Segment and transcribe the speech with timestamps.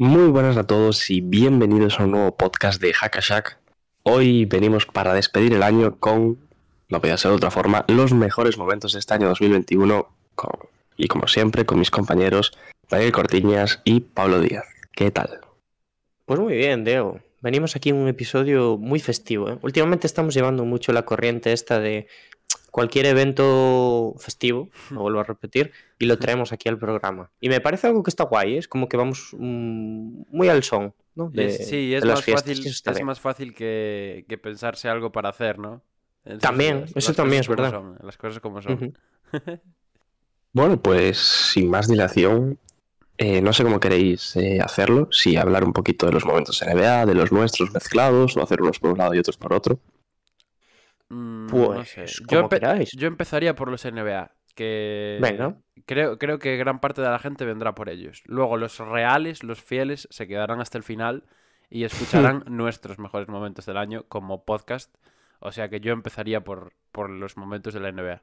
[0.00, 3.58] Muy buenas a todos y bienvenidos a un nuevo podcast de Hackashack.
[4.04, 6.38] Hoy venimos para despedir el año con,
[6.88, 10.52] no podía ser de otra forma, los mejores momentos de este año 2021 con,
[10.96, 12.52] y como siempre con mis compañeros
[12.88, 14.66] Daniel Cortiñas y Pablo Díaz.
[14.92, 15.40] ¿Qué tal?
[16.26, 17.18] Pues muy bien, Diego.
[17.40, 19.50] Venimos aquí en un episodio muy festivo.
[19.50, 19.58] ¿eh?
[19.62, 22.06] Últimamente estamos llevando mucho la corriente esta de
[22.70, 27.30] cualquier evento festivo, lo vuelvo a repetir, y lo traemos aquí al programa.
[27.40, 28.58] Y me parece algo que está guay, ¿eh?
[28.58, 31.30] es como que vamos mm, muy al son, ¿no?
[31.30, 35.30] De, sí, es de más fiestas, fácil, es más fácil que, que pensarse algo para
[35.30, 35.82] hacer, ¿no?
[36.24, 37.70] Entonces, También, las- eso las también es verdad.
[37.70, 38.94] son, las cosas como son.
[40.52, 42.58] Bueno, pues sin más dilación,
[43.18, 47.06] eh, no sé cómo queréis eh, hacerlo, si hablar un poquito de los momentos NBA,
[47.06, 49.78] de los nuestros mezclados, o hacer unos por un lado y otros por otro.
[51.10, 52.04] Mm, no Pues, sé.
[52.28, 52.90] Yo, empe- queráis.
[52.92, 55.56] yo empezaría por los NBA, que Venga.
[55.86, 58.22] creo, creo que gran parte de la gente vendrá por ellos.
[58.26, 61.24] Luego los reales, los fieles, se quedarán hasta el final
[61.70, 64.94] y escucharán nuestros mejores momentos del año como podcast.
[65.40, 68.22] O sea que yo empezaría por, por los momentos de la NBA.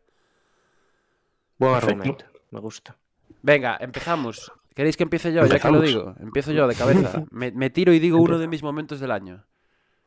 [1.57, 2.01] Buen Perfecto.
[2.01, 2.97] argumento, me gusta.
[3.41, 4.51] Venga, empezamos.
[4.75, 5.45] ¿Queréis que empiece yo?
[5.45, 6.15] Ya que lo digo.
[6.19, 7.23] Empiezo yo de cabeza.
[7.31, 9.45] Me, me tiro y digo uno de mis momentos del año.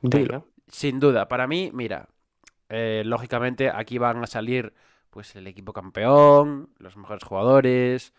[0.02, 0.44] Venga.
[0.66, 2.08] Sin duda, para mí, mira,
[2.68, 4.74] eh, lógicamente aquí van a salir
[5.10, 8.12] pues el equipo campeón, los mejores jugadores,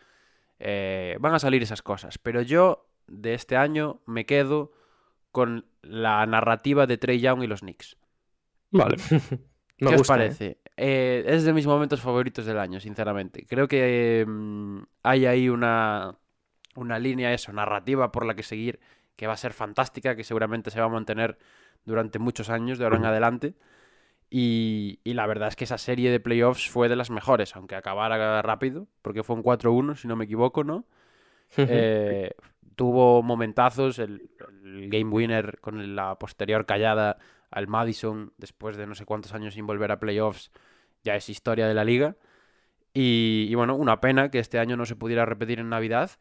[0.59, 2.17] eh, van a salir esas cosas.
[2.17, 4.72] Pero yo de este año me quedo
[5.31, 7.97] con la narrativa de Trey Young y los Knicks.
[8.72, 8.97] Vale.
[9.80, 10.17] Me ¿Qué os gusta, ¿eh?
[10.17, 10.58] parece?
[10.75, 13.45] Eh, es de mis momentos favoritos del año, sinceramente.
[13.45, 16.18] Creo que mm, hay ahí una,
[16.75, 18.79] una línea, eso, narrativa por la que seguir,
[19.16, 21.38] que va a ser fantástica, que seguramente se va a mantener
[21.85, 23.56] durante muchos años de ahora en adelante.
[24.29, 27.75] Y, y la verdad es que esa serie de playoffs fue de las mejores, aunque
[27.75, 30.85] acabara rápido, porque fue un 4-1, si no me equivoco, ¿no?
[31.57, 32.31] Eh,
[32.75, 34.29] tuvo momentazos, el,
[34.63, 37.18] el game winner con la posterior callada
[37.50, 40.51] al Madison después de no sé cuántos años sin volver a playoffs,
[41.03, 42.16] ya es historia de la liga.
[42.94, 46.12] Y, y bueno, una pena que este año no se pudiera repetir en Navidad,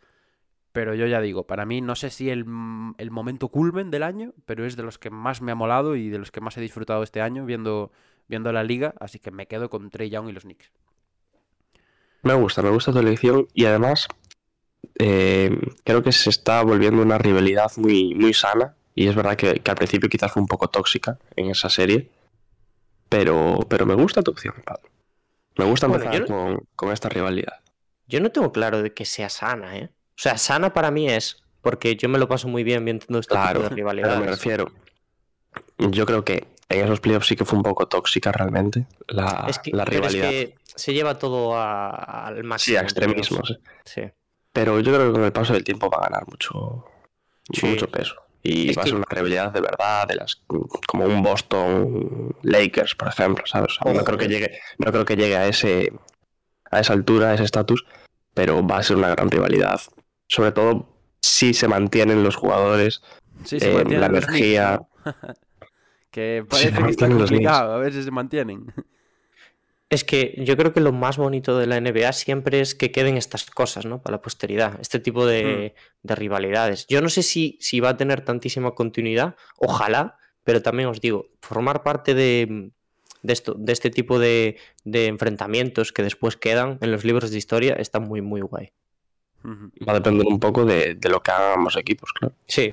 [0.73, 4.03] pero yo ya digo, para mí no sé si el, m- el momento culmen del
[4.03, 6.57] año, pero es de los que más me ha molado y de los que más
[6.57, 7.93] he disfrutado este año viendo,
[8.29, 10.73] viendo la liga, así que me quedo con Trey Young y los Knicks.
[12.23, 14.07] Me gusta, me gusta tu elección y además
[14.99, 15.51] eh,
[15.85, 19.71] creo que se está volviendo una rivalidad muy, muy sana y es verdad que, que
[19.71, 22.11] al principio quizás fue un poco tóxica en esa serie,
[23.09, 24.89] pero, pero me gusta tu opción, Pablo.
[25.59, 27.61] Me gusta Bueno, empezar yo- con, con esta rivalidad.
[28.07, 29.93] Yo no tengo claro de que sea sana, ¿eh?
[30.19, 33.33] O sea, sana para mí es, porque yo me lo paso muy bien viendo este
[33.35, 34.19] Claro, tipo de rivalidades.
[34.21, 34.67] me refiero.
[35.79, 39.59] Yo creo que en esos playoffs sí que fue un poco tóxica realmente la, es
[39.61, 40.31] que, la pero es rivalidad.
[40.31, 42.73] que se lleva todo a- al máximo.
[42.75, 43.59] Sí, a extremismos.
[43.85, 44.03] Sí.
[44.53, 46.85] Pero yo creo que con el paso del tiempo va a ganar mucho,
[47.53, 47.67] Sí.
[47.67, 48.17] mucho peso.
[48.43, 50.43] Y Es va a ser una rivalidad de verdad, de las
[50.87, 53.79] como un Boston Lakers, por ejemplo, ¿sabes?
[53.81, 54.29] O sea, no creo que eh.
[54.29, 55.93] llegue, no creo que llegue a ese
[56.71, 57.85] a esa altura, a ese estatus,
[58.35, 59.81] pero va a ser una gran rivalidad.
[60.29, 60.89] Sobre todo
[61.21, 63.03] si se mantienen los jugadores.
[63.45, 64.81] Sí, se Eh, mantienen la los energía-
[66.11, 68.67] que se parece que está complicado, a ver si se mantienen.
[69.91, 73.17] Es que yo creo que lo más bonito de la NBA siempre es que queden
[73.17, 74.03] estas cosas, ¿no?
[74.03, 76.07] Para la posteridad, este tipo de, Hmm.
[76.09, 76.87] de rivalidades.
[76.89, 81.29] Yo no sé si, si va a tener tantísima continuidad, ojalá, pero también os digo,
[81.41, 82.71] formar parte de,
[83.23, 87.39] de esto, de este tipo de, de enfrentamientos que después quedan en los libros de
[87.39, 88.73] historia está muy, muy guay.
[89.45, 92.35] Va a depender un poco de, de lo que hagan ambos equipos, claro.
[92.47, 92.73] Sí.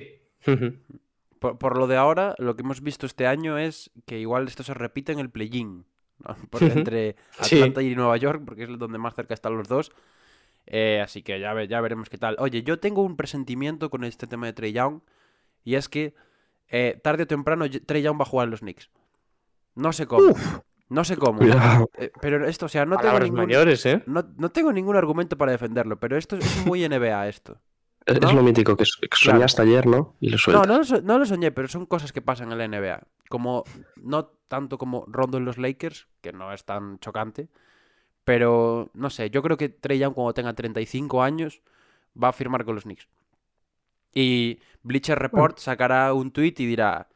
[1.39, 4.63] Por, por lo de ahora, lo que hemos visto este año es que igual esto
[4.63, 5.85] se repite en el play-in.
[6.61, 7.55] entre Sí.
[7.57, 9.91] Atlanta y Nueva York, porque es donde más cerca están los dos.
[10.65, 12.35] Eh, así que ya, ve- ya veremos qué tal.
[12.39, 15.01] Oye, yo tengo un presentimiento con este tema de Trey Young.
[15.63, 16.13] Y es que
[16.69, 18.89] eh, tarde o temprano Trey Young va a jugar en los Knicks.
[19.75, 20.33] No sé cómo.
[20.89, 21.39] No sé cómo.
[21.39, 21.89] Cuidado.
[21.97, 24.03] Eh, pero esto, o sea, no tengo, ningún, mayores, ¿eh?
[24.05, 25.99] no, no tengo ningún argumento para defenderlo.
[25.99, 27.59] Pero esto es muy NBA esto.
[28.07, 28.29] Es, ¿No?
[28.29, 29.39] es lo mítico que, s- que Claro.
[29.39, 30.15] soñaste ayer, ¿no?
[30.19, 30.67] Y lo No, sueltas.
[30.67, 33.01] no, lo so- no lo soñé, pero son cosas que pasan en la NBA.
[33.29, 33.63] Como,
[33.95, 37.49] no tanto como Rondo en los Lakers, que no es tan chocante,
[38.23, 41.63] pero no sé, yo creo que Trey Young cuando tenga 35 años
[42.21, 43.07] va a firmar con los Knicks.
[44.13, 47.07] Y Bleacher Report sacará un tweet y dirá: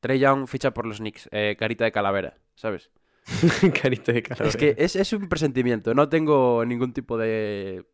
[0.00, 2.90] Trey Young ficha por los Knicks, eh, carita de calavera, ¿sabes?
[3.82, 4.48] Carita de calavera.
[4.48, 7.86] Es que es, es un presentimiento, no tengo ningún tipo de.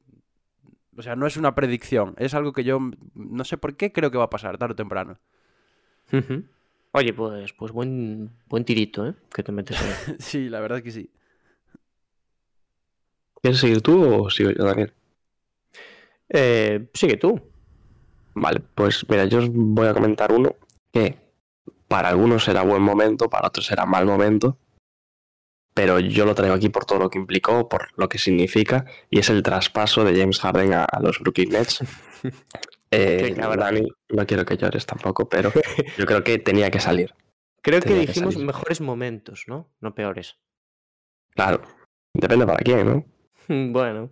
[0.96, 2.78] O sea, no es una predicción, es algo que yo
[3.14, 5.18] no sé por qué creo que va a pasar tarde o temprano.
[6.92, 9.14] Oye, pues, pues buen, buen tirito, ¿eh?
[9.32, 10.16] Que te metes ahí.
[10.18, 11.10] sí, la verdad que sí.
[13.40, 14.92] ¿Quieres seguir tú o sigo yo, Daniel?
[16.28, 17.40] Eh, sigue tú.
[18.34, 20.54] Vale, pues mira, yo os voy a comentar uno
[20.92, 21.16] que
[21.88, 24.58] para algunos será buen momento, para otros será mal momento,
[25.74, 29.18] pero yo lo traigo aquí por todo lo que implicó, por lo que significa, y
[29.18, 31.82] es el traspaso de James Harden a, a los Brooklyn Nets.
[32.92, 33.36] Eh.
[33.36, 35.52] Dani, no quiero que llores tampoco, pero
[35.96, 37.14] yo creo que tenía que salir.
[37.62, 39.72] Creo que Tenía que dijimos mejores momentos, ¿no?
[39.80, 40.40] No peores.
[41.36, 41.62] Claro,
[42.12, 43.04] depende para quién, ¿no?
[43.72, 44.10] Bueno.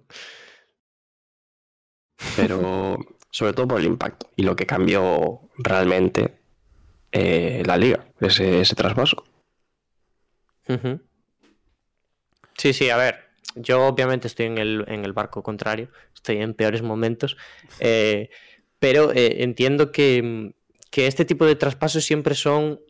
[2.37, 2.99] Pero
[3.31, 6.38] sobre todo por el impacto y lo que cambió realmente
[7.12, 9.25] eh, la liga, ese, ese traspaso.
[12.56, 13.28] Sí, sí, a ver.
[13.55, 17.37] Yo obviamente estoy en el, en el barco contrario, estoy en peores momentos,
[17.81, 18.31] eh,
[18.78, 20.52] pero eh, entiendo que,
[20.90, 22.81] que este tipo de traspasos siempre son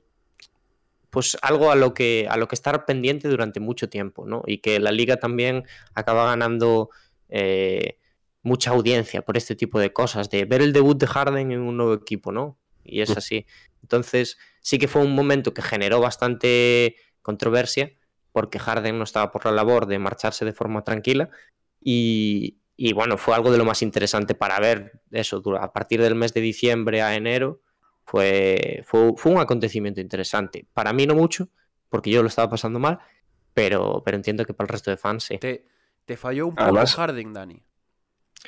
[1.10, 4.42] pues algo a lo que a lo que estar pendiente durante mucho tiempo, ¿no?
[4.46, 5.64] Y que la liga también
[5.94, 6.90] acaba ganando
[7.30, 7.98] eh,
[8.42, 11.76] mucha audiencia por este tipo de cosas, de ver el debut de Harden en un
[11.76, 12.58] nuevo equipo, ¿no?
[12.88, 13.46] Y es así.
[13.82, 17.92] Entonces, sí que fue un momento que generó bastante controversia,
[18.32, 21.30] porque Harden no estaba por la labor de marcharse de forma tranquila.
[21.80, 25.40] Y, y bueno, fue algo de lo más interesante para ver eso.
[25.40, 27.62] dura- A partir del mes de diciembre a enero,
[28.04, 30.66] fue, fue, fue un acontecimiento interesante.
[30.72, 31.48] Para mí no mucho,
[31.88, 32.98] porque yo lo estaba pasando mal,
[33.54, 35.38] pero, pero entiendo que para el resto de fans sí.
[35.38, 35.66] Te,
[36.04, 37.62] te falló un poco Además- Harden, Dani.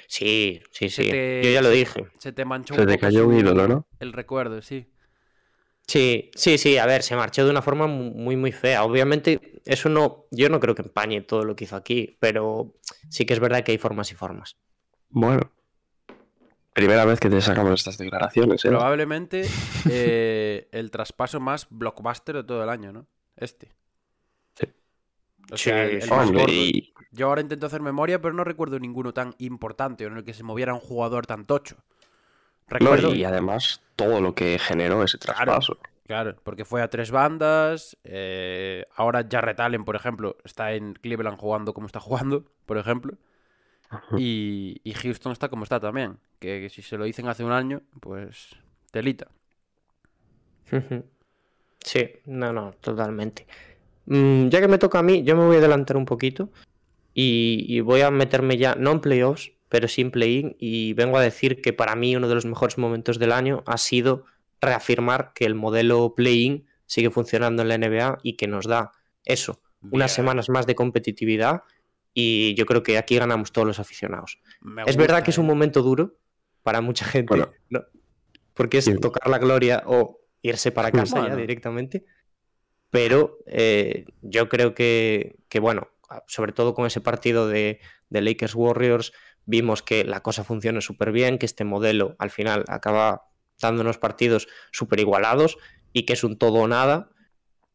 [0.06, 1.10] Sí, sí, Se sí.
[1.10, 2.06] te- Yo ya lo dije.
[2.19, 3.87] Se te manchó Se un te poco cayó un ídolo, ¿no?
[3.98, 4.87] El recuerdo, sí.
[5.87, 8.84] Sí, sí, sí, a ver, se marchó de una forma mu- muy, muy fea.
[8.84, 12.75] Obviamente, eso no, yo no creo que empañe todo lo que hizo aquí, pero
[13.08, 14.56] sí que es verdad que hay formas y formas.
[15.08, 15.50] Bueno,
[16.72, 18.69] primera vez que te sacamos estas declaraciones, ¿eh?
[18.69, 19.42] Probablemente
[19.90, 23.06] eh, el traspaso más blockbuster de todo el año, ¿no?
[23.37, 23.72] Este.
[24.54, 24.66] Sí.
[25.52, 26.54] O sea, Sí, el, el sí, más Hombre, gordo.
[26.54, 30.25] y Yo ahora intento hacer memoria, pero no recuerdo ninguno tan importante o en el
[30.25, 31.77] que se moviera un jugador tan tocho.
[31.77, 35.79] no, Recuerdo, y además todo lo que generó ese traspaso.
[36.07, 37.97] claro, porque fue a tres bandas.
[38.05, 43.15] eh, ahora Jarrett Allen, por ejemplo, está en Cleveland jugando como está jugando, por ejemplo.
[44.17, 46.19] Y, y Houston está como está también.
[46.39, 48.51] Que, que si se lo dicen hace un año, pues
[48.93, 49.29] telita.
[51.83, 53.47] Sí, no, no, totalmente.
[54.07, 56.51] Mm, ya que me toca a mí, yo me voy a adelantar un poquito
[57.15, 61.17] y, y voy a meterme ya, no en playoffs, pero sí en play-in, y vengo
[61.19, 64.25] a decir que para mí uno de los mejores momentos del año ha sido
[64.61, 68.91] reafirmar que el modelo play-in sigue funcionando en la NBA y que nos da
[69.25, 70.17] eso, unas Bien.
[70.17, 71.62] semanas más de competitividad
[72.12, 74.41] y yo creo que aquí ganamos todos los aficionados.
[74.61, 75.49] Me Es verdad gusta, que es un eh.
[75.49, 76.17] momento duro
[76.62, 77.51] para mucha gente, Bueno.
[77.69, 77.83] ¿no?
[78.55, 81.37] porque es tocar la gloria o irse para casa ya Bueno.
[81.37, 82.05] directamente.
[82.91, 85.89] Pero eh, yo creo que, que, bueno,
[86.27, 89.12] sobre todo con ese partido de, de Lakers Warriors,
[89.47, 93.29] vimos que la cosa funciona súper bien, que este modelo al final acaba
[93.61, 95.59] dándonos partidos súper igualados
[95.93, 97.11] y que es un todo o nada.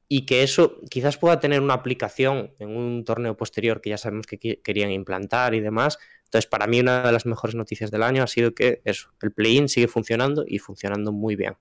[0.07, 4.27] Y que eso quizás pueda tener una aplicación en un torneo posterior que ya sabemos
[4.27, 8.21] que querían implantar y demás, entonces, para mí una de las mejores noticias del año
[8.21, 11.55] ha sido que eso, el play-in sigue funcionando y funcionando muy bien.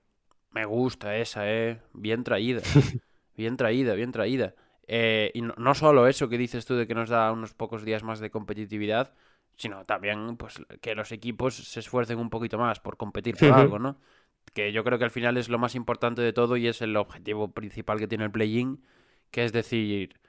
[0.51, 1.79] Me gusta esa, eh.
[1.93, 2.61] Bien traída.
[3.37, 4.55] bien traída, bien traída.
[4.87, 7.83] Eh, y no, no solo eso que dices tú de que nos da unos pocos
[7.83, 9.13] días más de competitividad,
[9.55, 13.79] sino también pues que los equipos se esfuercen un poquito más por competir por algo,
[13.79, 13.97] ¿no?
[14.53, 16.95] Que yo creo que al final es lo más importante de todo y es el
[16.97, 18.83] objetivo principal que tiene el play-in,
[19.31, 20.19] que es decir,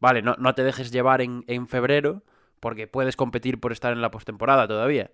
[0.00, 2.22] vale, no, no te dejes llevar en, en febrero
[2.60, 5.10] porque puedes competir por estar en la postemporada todavía.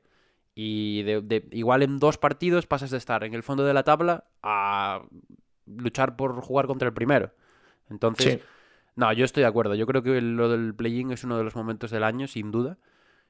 [0.54, 3.84] Y de, de- igual en dos partidos pasas de estar en el fondo de la
[3.84, 5.02] tabla a
[5.66, 7.32] luchar por jugar contra el primero.
[7.88, 8.40] Entonces, Sí.
[9.00, 9.74] No, yo estoy de acuerdo.
[9.74, 12.78] Yo creo que lo del play-in es uno de los momentos del año, sin duda.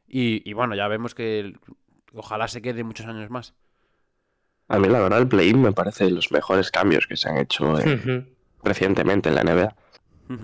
[0.06, 1.58] Y, y bueno, ya vemos que el-
[2.12, 3.54] ojalá se quede muchos años más.
[4.68, 7.38] A mí, la verdad, el play-in me parece de los mejores cambios que se han
[7.38, 8.24] hecho eh,
[8.62, 9.76] recientemente en la NBA.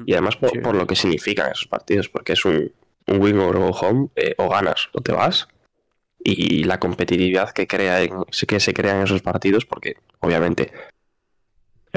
[0.05, 0.59] Y además por, Sí.
[0.59, 2.73] por lo que significan esos partidos, porque es un,
[3.07, 5.47] un win or go home, eh, o ganas o te vas.
[6.19, 10.73] Y la competitividad que, crea en- que se crea en esos partidos, porque obviamente,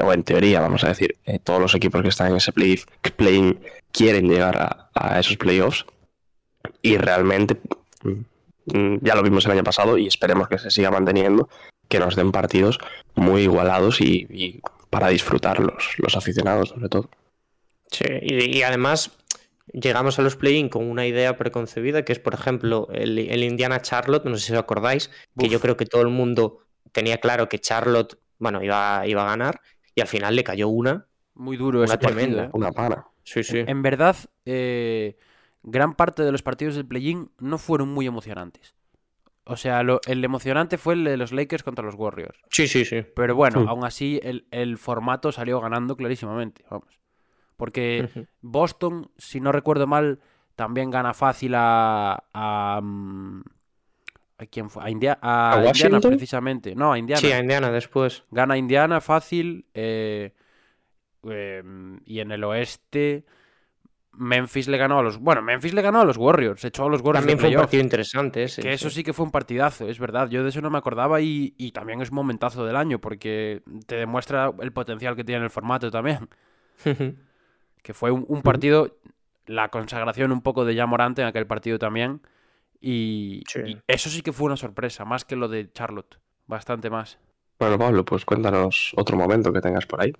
[0.02, 2.80] o en teoría, vamos a decir, eh, todos los equipos que están en ese play-
[3.16, 3.60] play-in
[3.92, 5.84] quieren llegar a, a esos playoffs.
[6.82, 7.56] Y realmente,
[8.02, 11.48] mm, mm, ya lo vimos el año pasado y esperemos que se siga manteniendo,
[11.88, 12.78] que nos den partidos
[13.14, 17.10] muy igualados y, y para disfrutar los, los aficionados, sobre todo.
[17.90, 19.10] Sí, y, y además
[19.72, 23.82] llegamos a los play-in con una idea preconcebida, que es, por ejemplo, el, el Indiana
[23.82, 26.58] Charlotte, no sé si os acordáis, que yo creo que todo el mundo
[26.92, 29.60] tenía claro que Charlotte, bueno, iba, iba a ganar,
[30.00, 32.44] y al final le cayó una, Muy duro una partido, tremenda.
[32.46, 32.50] ¿eh?
[32.52, 33.06] Una pana.
[33.22, 33.58] Sí, sí.
[33.66, 35.16] En verdad, eh,
[35.62, 38.74] gran parte de los partidos del play-in no fueron muy emocionantes.
[39.44, 42.38] O sea, lo- el emocionante fue el de los Lakers contra los Warriors.
[42.50, 43.02] Sí, sí, sí.
[43.14, 43.66] Pero bueno, Sí.
[43.68, 46.98] aún así el, el formato salió ganando clarísimamente, vamos.
[47.56, 48.08] Porque.
[48.40, 50.20] Boston, si no recuerdo mal,
[50.56, 52.24] también gana fácil a...
[52.32, 53.42] a, mm,
[54.40, 54.82] ¿a quién fue?
[54.84, 56.74] A, India- a ¿A Indiana, precisamente.
[56.74, 57.20] No, a Indiana.
[57.20, 58.24] Sí, a Indiana después.
[58.30, 59.66] Gana Indiana fácil.
[59.74, 60.32] eh,
[61.28, 61.62] eh,
[62.06, 63.24] y en el oeste,
[64.12, 65.18] Memphis le ganó a los.
[65.18, 66.64] Bueno, Memphis le ganó a los Warriors.
[66.64, 68.62] Echó a los Warriors También de fue un partido interesante ese.
[68.62, 70.28] Que eso sí que fue un partidazo, es verdad.
[70.30, 73.62] Yo de eso no me acordaba y, y también es un momentazo del año porque
[73.86, 76.28] te demuestra el potencial que tiene el formato también.
[77.82, 78.98] Que fue un, un partido,
[79.46, 82.20] la consagración un poco de ya Morante en aquel partido también.
[82.80, 83.60] Y, Sí.
[83.66, 86.18] y eso sí que fue una sorpresa, más que lo de Charlotte.
[86.46, 87.18] Bastante más.
[87.58, 90.12] Bueno, Pablo, pues cuéntanos otro momento que tengas por ahí.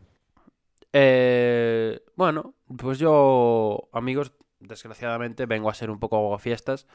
[0.92, 6.86] Eh, bueno, pues yo, amigos, desgraciadamente vengo a ser un poco fiestas.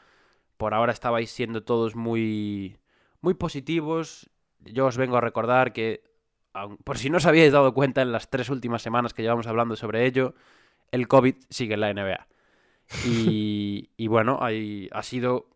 [0.56, 2.78] Por ahora estabais siendo todos muy,
[3.20, 4.30] muy positivos.
[4.60, 6.02] Yo os vengo a recordar que,
[6.54, 9.46] aun- por si no os habíais dado cuenta en las tres últimas semanas que llevamos
[9.46, 10.34] hablando sobre ello,
[10.92, 12.26] el COVID sigue en la NBA.
[13.04, 15.46] Y, bueno, ha sido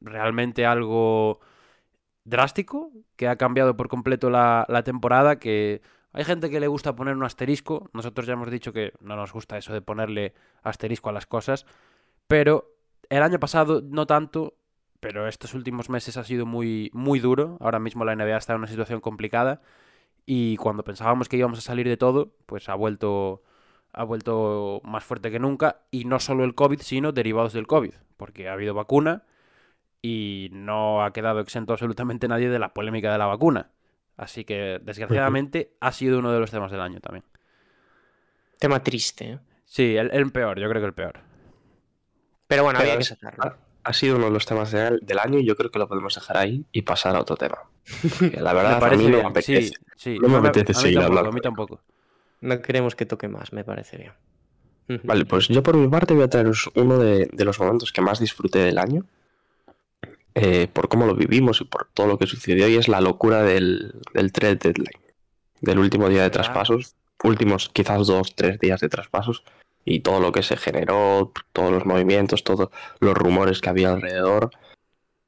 [0.00, 1.40] realmente algo
[2.24, 6.94] drástico que ha cambiado por completo la, la temporada, que hay gente que le gusta
[6.94, 11.08] poner un asterisco, nosotros ya hemos dicho que no nos gusta eso de ponerle asterisco
[11.08, 11.66] a las cosas,
[12.26, 12.76] pero
[13.08, 14.54] el año pasado no tanto,
[15.00, 18.60] pero estos últimos meses ha sido muy, muy duro, ahora mismo la NBA está en
[18.60, 19.62] una situación complicada
[20.26, 23.42] y cuando pensábamos que íbamos a salir de todo, pues ha vuelto,
[23.92, 27.92] ha vuelto más fuerte que nunca y no solo el COVID, sino derivados del COVID,
[28.16, 29.24] porque ha habido vacuna
[30.00, 33.70] y no ha quedado exento absolutamente nadie de la polémica de la vacuna.
[34.16, 37.24] Así que, desgraciadamente, ha sido uno de los temas del año también.
[38.58, 39.24] Tema triste.
[39.32, 39.38] ¿eh?
[39.64, 41.20] Sí, el, el peor, yo creo que el peor.
[42.46, 43.54] Pero bueno, Pero había que sacarlo.
[43.84, 46.14] ha, sido uno de los temas de- del año y yo creo que lo podemos
[46.14, 47.58] dejar ahí y pasar a otro tema.
[48.38, 49.62] La verdad, Me a parece mí no me apetece.
[49.68, 50.18] sí, sí.
[50.20, 51.80] No me a mí- apetece a mí seguir tampoco, hablando a mí tampoco.
[52.42, 54.12] No queremos que toque más, me parece bien.
[54.88, 55.06] Ujú.
[55.06, 58.02] Vale, pues yo por mi parte voy a traeros uno de, de los momentos que
[58.02, 59.06] más disfruté del año.
[60.34, 62.66] eh, por cómo lo vivimos y por todo lo que sucedió.
[62.68, 65.00] Y es la locura del, del trade deadline.
[65.60, 66.42] Del último día de ¿Verdad?
[66.42, 66.96] traspasos.
[67.22, 69.44] Últimos quizás dos, tres días de traspasos.
[69.84, 72.70] Y todo lo que se generó, todos los movimientos, todos
[73.00, 74.50] los rumores que había alrededor.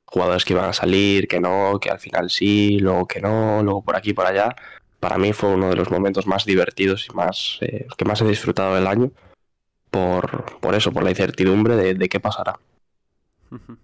[0.07, 3.83] Jugadores que iban a salir, que no, que al final sí, luego que no, luego
[3.85, 4.55] por aquí, por allá.
[5.05, 8.27] Para mí fue uno de los momentos más divertidos y más eh, que más he
[8.27, 9.11] disfrutado del año
[9.91, 12.59] por, por eso, por la incertidumbre de, de qué pasará.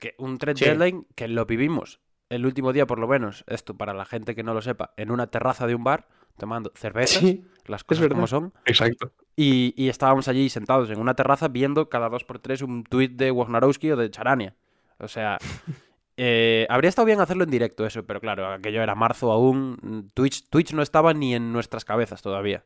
[0.00, 0.64] Que un trade Sí.
[0.64, 2.00] deadline que lo vivimos
[2.30, 5.10] el último día, por lo menos, esto para la gente que no lo sepa, en
[5.10, 8.52] una terraza de un bar, tomando cervezas, Sí, las cosas como son.
[8.64, 9.12] Exacto.
[9.36, 13.12] Y, y estábamos allí sentados en una terraza viendo cada dos por tres un tuit
[13.16, 14.54] de Wojnarowski o de Charania.
[14.98, 15.38] O sea,
[16.18, 19.78] eh, habría estado bien hacerlo en directo eso, pero claro, aquello era marzo aún.
[19.80, 22.64] mm, Twitch, Twitch no estaba ni en nuestras cabezas todavía.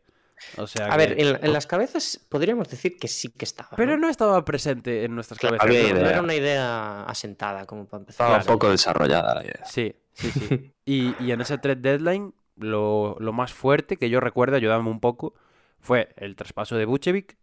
[0.56, 3.68] O sea, A ver, en, en las cabezas podríamos decir que sí que estaba.
[3.76, 5.76] Pero no estaba presente en nuestras Claro, cabezas.
[5.78, 5.94] había ¿no?
[5.94, 6.10] no idea.
[6.10, 8.24] era una idea asentada como para empezar.
[8.26, 8.52] Estaba Claro.
[8.52, 9.64] un poco desarrollada la idea.
[9.66, 10.72] Sí, sí, sí.
[10.84, 14.98] Y, y en ese trade deadline, lo, lo más fuerte que yo recuerdo, ayudadme un
[14.98, 15.34] poco,
[15.78, 17.36] fue el traspaso de Buchevic.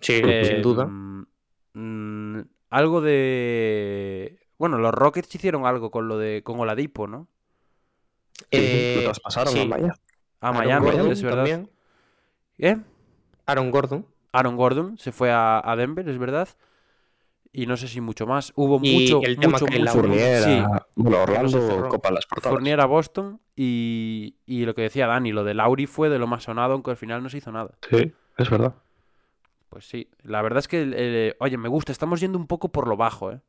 [0.00, 0.86] Sí, eh, sin duda.
[0.86, 1.26] mm,
[1.74, 4.38] mm, algo de.
[4.62, 7.26] Bueno, los Rockets hicieron algo con lo de con Oladipo, ¿no?
[8.52, 9.60] Eh, lo traspasaron sí.
[9.62, 9.88] a Miami.
[10.40, 11.36] A Aaron Miami, Gordon es verdad.
[11.38, 11.70] también.
[12.58, 12.76] ¿Eh?
[13.46, 14.06] Aaron Gordon.
[14.30, 16.48] Aaron Gordon se fue a, a Denver, es verdad.
[17.52, 18.52] Y no sé si mucho más.
[18.54, 19.84] Hubo Y mucho, el tema mucho, que mucho.
[19.84, 20.62] la- Fournier, Sí,
[20.94, 22.52] bueno, Orlando copa las portadas.
[22.54, 26.28] Fournier a Boston y, y lo que decía Dani, lo de Lauri fue de lo
[26.28, 27.72] más sonado, aunque al final no se hizo nada.
[27.90, 28.76] Sí, es verdad.
[29.70, 32.96] Pues sí, la verdad es que, oye, me gusta, estamos yendo un poco por lo
[32.96, 33.40] bajo, ¿eh?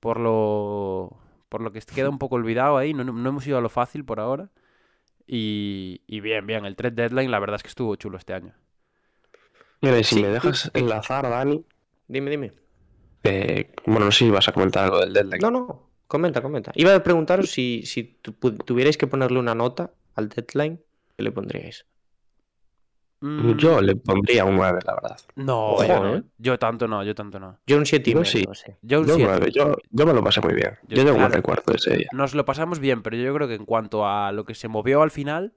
[0.00, 3.60] Por lo, por lo que queda un poco olvidado ahí, no, no hemos ido a
[3.60, 4.50] lo fácil por ahora.
[5.26, 8.54] Y, y bien, bien, el trade deadline la verdad es que estuvo chulo este año.
[9.82, 11.64] Mira, y si Sí, me dejas enlazar, Dani,
[12.08, 12.52] Dime, dime.
[13.24, 15.40] eh, bueno, no sé si vas a comentar algo del deadline.
[15.42, 16.72] No, no, comenta, comenta.
[16.74, 18.32] Iba a preguntaros si, si tu-
[18.68, 20.80] tuvierais que ponerle una nota al deadline,
[21.16, 21.86] ¿qué le pondríais?
[23.22, 25.20] Mm, Yo le pondría un 9, la verdad.
[25.36, 26.16] No, Ojo, yo, no.
[26.16, 26.22] ¿eh?
[26.38, 27.58] yo tanto no, yo tanto no.
[27.66, 28.44] Yo un 7 y medio, sí.
[28.54, 28.72] sí.
[28.80, 29.32] Yo un Yo, un 7.
[29.38, 29.52] 9.
[29.52, 30.78] Yo, yo me lo pasé muy bien.
[30.88, 31.34] Yo- Yo, tengo un claro.
[31.34, 32.08] recuerdo de ese día.
[32.12, 35.02] Nos lo pasamos bien, pero yo creo que en cuanto a lo que se movió
[35.02, 35.52] al final,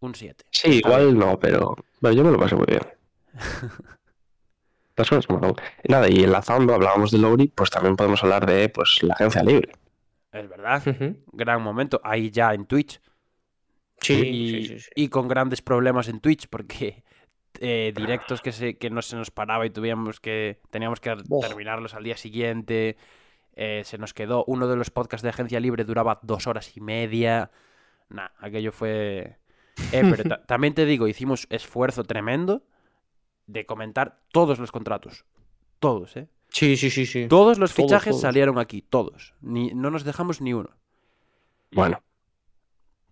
[0.00, 0.44] un 7.
[0.50, 2.80] Sí, igual no, pero bueno, yo me lo pasé muy bien.
[4.96, 5.54] Las cosas como
[5.88, 9.72] Nada, y enlazando, hablábamos de Lowry, pues también podemos hablar de pues la agencia libre.
[10.32, 10.82] Es verdad.
[11.32, 12.00] Gran momento.
[12.02, 13.00] Ahí ya en Twitch.
[14.00, 14.90] Sí, y, sí, sí, sí.
[14.94, 17.02] y con grandes problemas en Twitch porque
[17.60, 21.94] eh, directos que, se, que no se nos paraba y tuvimos que, teníamos que terminarlos
[21.94, 22.96] al día siguiente.
[23.54, 26.80] Eh, se nos quedó uno de los podcasts de Agencia Libre duraba dos horas y
[26.80, 27.50] media.
[28.10, 29.38] Nah, aquello fue...
[29.92, 32.62] Eh, pero ta- también te digo, hicimos esfuerzo tremendo
[33.46, 35.24] de comentar todos los contratos.
[35.80, 36.28] Todos, ¿eh?
[36.50, 37.26] Sí, sí, sí, sí.
[37.28, 38.20] Todos los Todos, fichajes todos.
[38.22, 39.34] salieron aquí, todos.
[39.40, 40.70] Ni, no nos dejamos ni uno.
[41.72, 42.02] Bueno,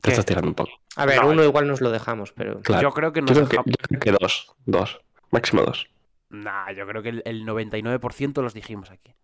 [0.05, 0.11] te ¿Qué?
[0.13, 0.71] estás tirando un poco.
[0.97, 2.61] A ver, No, uno igual nos lo dejamos, pero...
[2.61, 2.83] Claro.
[2.83, 3.65] Yo creo que Yo nos que, dejamos...
[3.67, 5.89] yo creo que dos, dos, máximo dos.
[6.29, 9.15] Nah, yo creo que el, el 99% los dijimos aquí.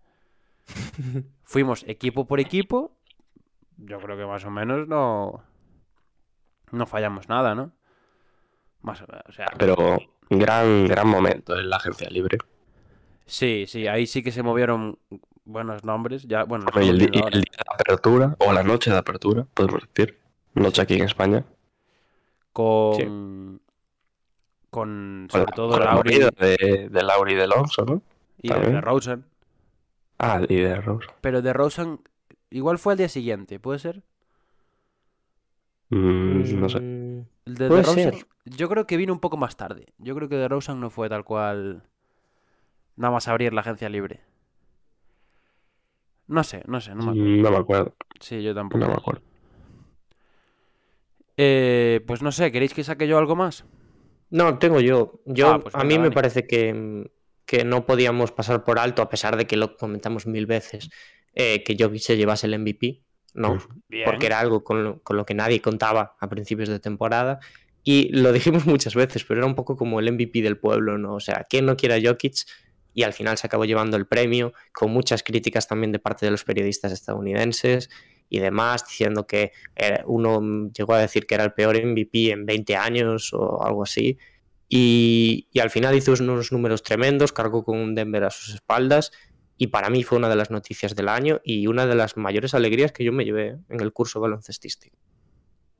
[1.44, 2.96] Fuimos equipo por equipo.
[3.76, 5.42] Yo creo que más o menos no.
[6.72, 7.72] No fallamos nada, ¿no?
[8.80, 9.24] Más o menos.
[9.28, 9.98] O sea, Pero
[10.30, 12.38] gran, gran momento en la agencia libre.
[13.26, 14.98] sí, sí, ahí sí que se movieron
[15.44, 16.22] buenos nombres.
[16.28, 17.42] Ya, bueno, el, el día de
[17.74, 20.18] apertura, o la noche de apertura, podemos decir.
[20.54, 21.44] Noche aquí en España.
[22.52, 22.94] con.
[22.94, 23.60] Con
[24.70, 28.02] Con sobre la- todo con la Lauri movida de, de Lauri y de Alonso, ¿no?
[28.40, 28.74] y de, también.
[28.74, 29.24] de Rosen.
[30.18, 31.08] Ah, y de Rose.
[31.20, 32.00] Pero de Rosen
[32.50, 34.02] igual fue al día siguiente, ¿puede ser?
[35.88, 36.78] Mm, no sé.
[36.78, 37.26] El
[37.56, 38.14] de DeRozan, ser.
[38.44, 39.92] yo creo que vino un poco más tarde.
[39.98, 41.82] Yo creo que DeRozan no fue tal cual
[42.96, 44.20] nada más abrir la agencia libre.
[46.28, 47.28] No sé, no sé, no me acuerdo.
[47.28, 47.94] Mm, No me acuerdo.
[48.20, 48.78] Sí, yo tampoco.
[48.78, 49.22] No me acuerdo.
[51.42, 53.64] Eh, pues no sé, ¿queréis que saque yo algo más?
[54.28, 55.22] No, tengo yo.
[55.24, 57.10] Yo Ah, pues a mí me parece que,
[57.46, 60.90] que no podíamos pasar por alto, a pesar de que lo comentamos mil veces,
[61.34, 63.04] eh, que Jokic se llevase el MVP.
[63.32, 63.58] No.
[63.88, 64.04] Bien.
[64.04, 67.40] porque era algo con lo, con lo que nadie contaba a principios de temporada.
[67.82, 71.14] Y lo dijimos muchas veces, pero era un poco como el MVP del pueblo, ¿no?
[71.14, 72.34] O sea, ¿quién no quiere a Jokic?
[72.92, 76.32] Y al final se acabó llevando el premio, con muchas críticas también de parte de
[76.32, 77.88] los periodistas estadounidenses
[78.30, 82.46] y demás, diciendo que eh, uno llegó a decir que era el peor MVP en
[82.46, 84.16] 20 años o algo así.
[84.68, 89.10] Y, y al final hizo unos números tremendos, cargó con un Denver a sus espaldas
[89.58, 92.54] y para mí fue una de las noticias del año y una de las mayores
[92.54, 94.96] alegrías que yo me llevé en el curso baloncestístico.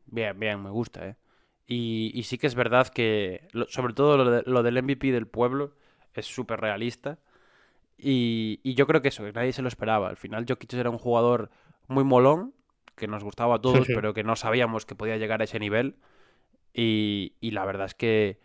[0.05, 1.17] Bien, bien, me gusta, ¿eh?
[1.67, 5.77] Y, y sí que es verdad que, sobre todo lo del MVP del pueblo,
[6.13, 7.21] es súper realista.
[7.97, 10.09] Y, y yo creo que eso, que nadie se lo esperaba.
[10.09, 11.51] Al final Jokic era un jugador
[11.91, 12.55] muy molón,
[12.97, 15.97] que nos gustaba a todos, pero que no sabíamos que podía llegar a ese nivel.
[16.73, 18.39] Y, y la verdad es que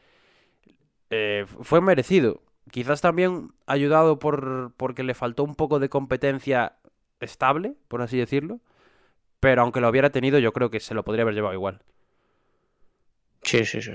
[1.10, 2.42] eh, fue merecido.
[2.72, 6.78] Quizás también ayudado por porque le faltó un poco de competencia
[7.20, 8.60] estable, por así decirlo.
[9.40, 11.82] Pero aunque lo hubiera tenido, yo creo que se lo podría haber llevado igual.
[13.44, 13.92] Sí, sí, sí.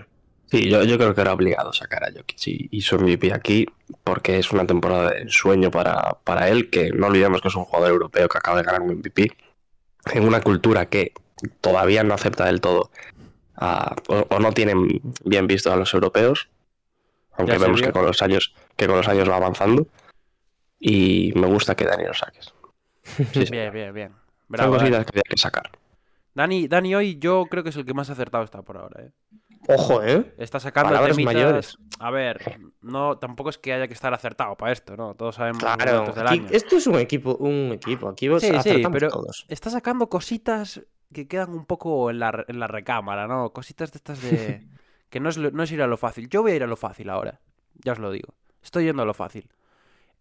[0.51, 3.67] Sí, yo, yo creo que era obligado sacar a Jokic y, y su MVP aquí
[4.03, 7.65] porque es una temporada de ensueño para, para él, que no olvidemos que es un
[7.65, 9.31] jugador europeo que acaba de ganar un MVP
[10.13, 11.13] en una cultura que
[11.61, 12.91] todavía no acepta del todo
[13.57, 16.49] a- o, o no tienen bien visto a los europeos,
[17.33, 19.87] aunque vemos que con los años que con los años va avanzando
[20.79, 22.53] y me gusta que Dani lo saques.
[23.33, 23.45] Sí.
[23.51, 24.09] Bien, bien, bien.
[24.09, 25.71] Son Bravo, cositas que había que sacar.
[26.35, 29.11] Dani, Dani hoy yo creo que es el que más acertado está por ahora, ¿eh?
[29.75, 30.35] Ojo, ¿eh?
[30.39, 31.79] Está sacando Palabras temitas- mayores.
[31.99, 35.15] A ver, no, tampoco es que haya que estar acertado para esto, ¿no?
[35.15, 36.47] Todos sabemos Claro, del aquí- año.
[36.51, 38.09] esto es un equipo, un equipo.
[38.09, 39.45] Aquí Sí, sí, acertamos pero todos.
[39.49, 43.51] está sacando cositas que quedan un poco en la, en la recámara, ¿no?
[43.53, 44.67] Cositas de estas de...
[45.11, 46.29] que no es, no es ir a lo fácil.
[46.29, 47.41] Yo voy a ir a lo fácil ahora,
[47.85, 48.35] ya os lo digo.
[48.63, 49.51] Estoy yendo a lo fácil.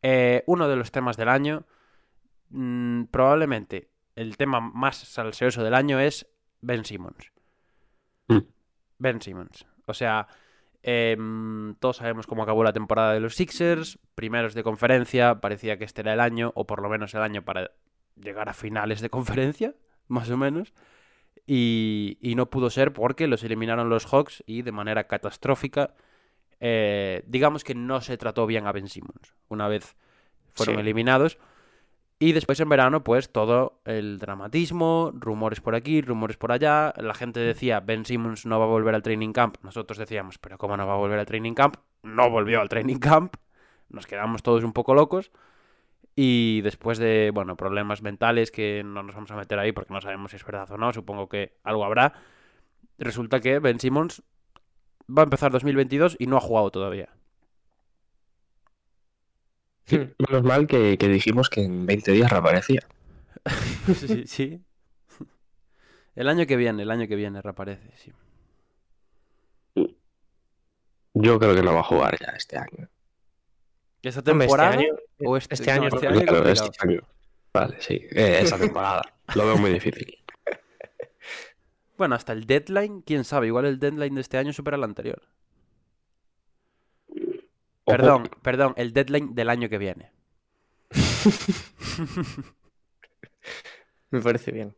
[0.01, 1.65] Eh, uno de los temas del año,
[2.49, 6.27] mm, probablemente el tema más salseoso del año es
[6.61, 7.31] Ben Simmons.
[8.99, 9.65] Ben Simmons.
[9.85, 10.27] O sea,
[10.83, 15.85] em, todos sabemos cómo acabó la temporada de los Sixers, primeros de conferencia, parecía que
[15.85, 17.71] este era el año, o por lo menos el año para
[18.15, 19.73] llegar a finales de conferencia,
[20.07, 20.73] más o menos.
[21.47, 25.95] Y, y no pudo ser porque los eliminaron los Hawks y de manera catastrófica.
[26.59, 29.95] eh, digamos que no se trató bien a Ben Simmons una vez
[30.53, 30.81] fueron Sí.
[30.81, 31.37] eliminados.
[32.21, 36.93] Y después en verano, pues todo el dramatismo, rumores por aquí, rumores por allá.
[36.97, 39.55] La gente decía, Ben Simmons no va a volver al training camp.
[39.63, 41.77] Nosotros decíamos, pero ¿cómo no va a volver al training camp?
[42.03, 43.35] No volvió al training camp.
[43.87, 45.31] Nos quedamos todos un poco locos.
[46.13, 50.01] Y después de, bueno, problemas mentales que no nos vamos a meter ahí porque no
[50.01, 52.11] sabemos si es verdad o no, supongo que algo habrá.
[52.97, 54.23] Resulta que Ben Simmons
[55.07, 57.07] va a empezar 2022 y no ha jugado todavía.
[59.91, 62.81] Menos mal que, que dijimos que en 20 días reaparecía.
[63.95, 64.61] sí, sí.
[66.15, 68.11] El año que viene, el año que viene reaparece, sí.
[71.13, 72.89] Yo creo que no va a jugar ya este año.
[74.01, 74.71] ¿Esta este temporada?
[74.71, 76.69] año- o este, este año no, este año Claro, complicado.
[76.71, 77.01] este año.
[77.53, 77.95] Vale, sí.
[78.11, 79.01] Eh, esa temporada.
[79.35, 80.15] Lo veo muy difícil.
[81.97, 85.21] Bueno, hasta el deadline, quién sabe, igual el deadline de este año supera el anterior.
[87.89, 87.97] Ojo.
[87.97, 90.11] Perdón, perdón, el deadline del año que viene.
[94.11, 94.75] Me parece bien.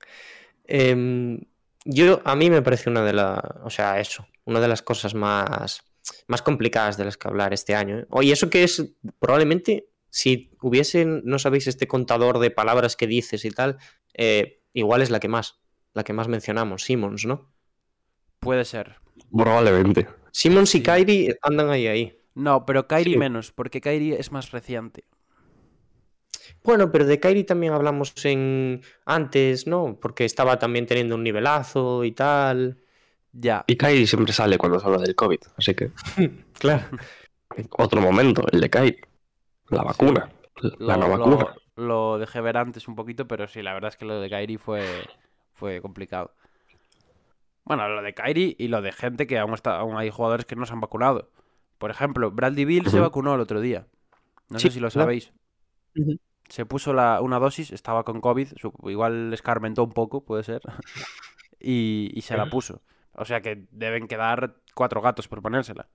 [0.65, 1.41] Em,
[1.83, 5.13] yo, a mí me parece una de las, o sea, eso, una de las cosas
[5.13, 5.83] más,
[6.27, 7.99] más complicadas de las que hablar este año.
[7.99, 8.05] ¿eh?
[8.09, 13.45] Oye, eso que es, probablemente, si hubiesen, no sabéis, este contador de palabras que dices
[13.45, 13.77] y tal,
[14.13, 15.59] eh, igual es la que más,
[15.93, 17.51] la que más mencionamos, Simmons, ¿no?
[18.39, 18.95] Puede ser.
[19.31, 20.07] Probablemente.
[20.31, 20.81] Simmons y.
[20.83, 22.20] Kyrie andan ahí, ahí.
[22.35, 23.17] No, pero Sí.
[23.17, 25.03] menos, porque Kyrie es más reciente.
[26.63, 29.97] Bueno, pero de Kyrie también hablamos en antes, ¿no?
[29.99, 32.77] Porque estaba también teniendo un nivelazo y tal.
[33.33, 35.39] Ya, Y Kyrie siempre sale cuando se habla del COVID.
[35.57, 35.91] Así que
[36.59, 36.85] Claro.
[37.77, 39.01] otro momento, el de Kyrie.
[39.69, 40.29] La vacuna.
[40.79, 41.55] La lo, no lo- vacuna.
[41.77, 44.57] lo dejé ver antes un poquito, pero sí, la verdad es que lo de Kyrie
[44.57, 44.85] fue,
[45.53, 46.33] fue complicado.
[47.63, 50.55] Bueno, lo de Kyrie y lo de gente que aún, está, aún hay jugadores que
[50.55, 51.29] no se han vacunado.
[51.81, 53.87] Por ejemplo, Bradley Bill se vacunó el otro día.
[54.49, 55.33] No Sí, sé si lo sabéis.
[56.47, 60.61] Se puso la, una dosis, estaba con COVID, su- igual escarmentó un poco, puede ser,
[61.59, 62.81] y, y se la puso.
[63.13, 65.87] O sea que deben quedar cuatro gatos por ponérsela.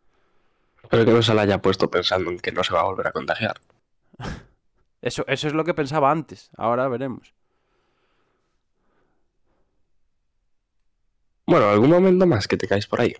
[0.90, 3.06] Pero que no se la haya puesto pensando en que no se va a volver
[3.06, 3.56] a contagiar.
[5.02, 7.32] Eso, eso es lo que pensaba antes, ahora veremos.
[11.46, 13.14] Bueno, algún momento más que te caes por ahí.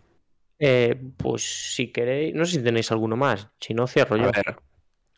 [0.59, 4.33] Eh, pues si queréis, no sé si tenéis alguno más, si no cierro A yo.
[4.33, 4.57] ver,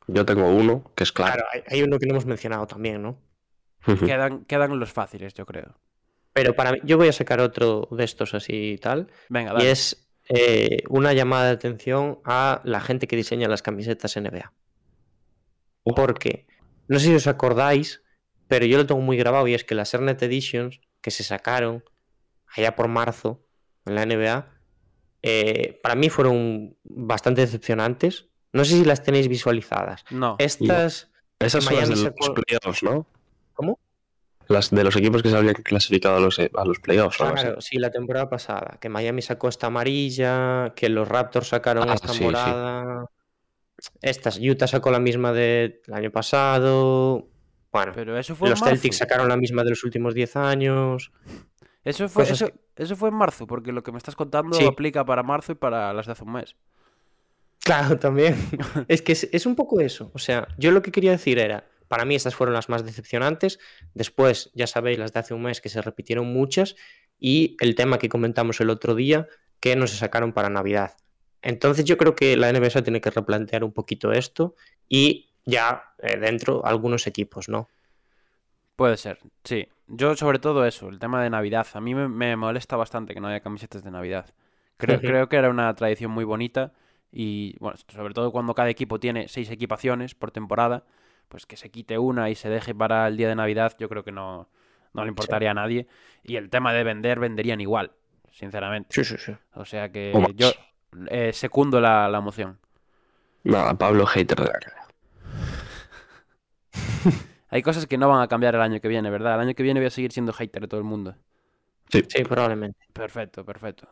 [0.08, 1.34] yo tengo uno que es claro.
[1.34, 3.20] Claro, hay, hay uno que no hemos mencionado también, ¿no?
[4.04, 5.78] Quedan, quedan los fáciles, yo creo.
[6.32, 9.66] Pero para mí, yo voy a sacar otro de estos así y tal, Venga, y
[9.66, 14.52] es eh, una llamada de atención a la gente que diseña las camisetas NBA.
[15.84, 16.46] Porque,
[16.86, 18.02] no sé si os acordáis,
[18.46, 21.84] pero yo lo tengo muy grabado y es que las Ernet Editions que se sacaron
[22.46, 23.46] allá por marzo
[23.86, 24.57] en la NBA,
[25.22, 28.28] eh, para mí fueron bastante decepcionantes.
[28.52, 30.04] No sé si las tenéis visualizadas.
[30.10, 33.06] No, Estas, Esas son las de los sacó- playoffs, ¿no?
[33.54, 33.78] ¿Cómo?
[34.48, 37.18] Las de los equipos que se habían clasificado a los, a los playoffs.
[37.18, 41.94] Claro, sí, la temporada pasada, que Miami sacó esta amarilla, que los Raptors sacaron Ah,
[41.94, 42.24] esta sí, sí.
[42.24, 43.04] morada.
[44.00, 47.28] Estas, Utah sacó la misma del año pasado.
[47.70, 48.60] Bueno, pero eso fue los.
[48.60, 51.12] Celtics sacaron la misma de los últimos 10 años.
[51.88, 54.64] Eso fue, eso, eso fue en marzo, porque lo que me estás contando Sí.
[54.66, 56.56] aplica para marzo y para las de hace un mes.
[57.60, 58.36] Claro, también.
[58.88, 60.10] es que es, es un poco eso.
[60.14, 63.58] O sea, yo lo que quería decir era, para mí estas fueron las más decepcionantes.
[63.94, 66.76] Después, ya sabéis, las de hace un mes que se repitieron muchas.
[67.18, 69.26] Y el tema que comentamos el otro día,
[69.60, 70.96] que no se sacaron para Navidad.
[71.42, 74.54] Entonces yo creo que la NBA tiene que replantear un poquito esto
[74.88, 77.68] y ya eh, dentro algunos equipos, ¿no?
[78.78, 79.66] Puede ser, sí.
[79.88, 81.66] Yo sobre todo eso, el tema de Navidad.
[81.74, 84.32] A mí me, me molesta bastante que no haya camisetas de Navidad.
[84.76, 86.72] Creo, que era una tradición muy bonita
[87.10, 90.84] y, bueno, sobre todo cuando cada equipo tiene seis equipaciones por temporada,
[91.28, 94.04] pues que se quite una y se deje para el día de Navidad, yo creo
[94.04, 94.48] que no,
[94.92, 95.88] no le importaría a nadie.
[96.22, 97.90] Y el tema de vender, venderían igual,
[98.30, 98.90] sinceramente.
[98.90, 99.32] Sí, sí, sí.
[99.54, 100.52] O sea que O yo
[101.10, 102.60] eh, secundo la, la moción.
[103.42, 104.88] Nada, Pablo hater de la NBA.
[107.50, 109.34] Hay cosas que no van a cambiar el año que viene, ¿verdad?
[109.34, 111.16] El año que viene voy a seguir siendo hater de todo el mundo.
[111.90, 112.02] Sí.
[112.08, 112.78] Sí, probablemente.
[112.92, 113.88] Perfecto, perfecto.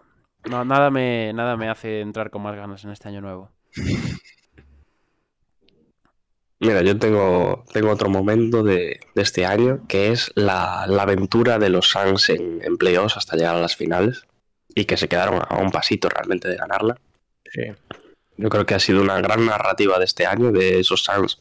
[0.51, 3.51] No, nada me, nada me hace entrar con más ganas en este año nuevo.
[6.59, 11.59] Mira, yo tengo, tengo otro momento de, de este año que es la, la aventura
[11.59, 14.27] de los Suns en, en playoffs hasta llegar a las finales
[14.75, 16.97] y que se quedaron a un pasito realmente de ganarla.
[17.51, 17.63] Sí.
[18.39, 21.41] Yo creo que ha sido una gran narrativa de este año de esos Suns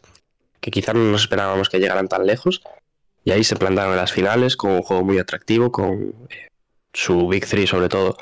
[0.65, 2.63] que quizás no nos esperábamos que llegaran tan lejos
[3.23, 6.49] y ahí se plantaron en las finales con un juego muy atractivo, con eh,
[6.91, 8.17] su Big Three sobre todo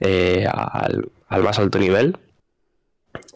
[0.00, 2.16] eh, al, al más alto nivel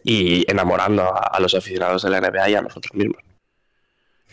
[0.03, 3.23] y enamorando a, a los aficionados de la NBA y a nosotros mismos.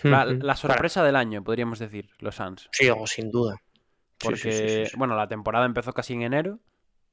[0.04, 2.70] La, sorpresa del año, podríamos decir, los Suns.
[2.72, 3.58] Sí, o sin duda.
[3.58, 4.98] Sí, Porque, sí, sí, sí, sí.
[4.98, 6.60] bueno, la temporada empezó casi en enero,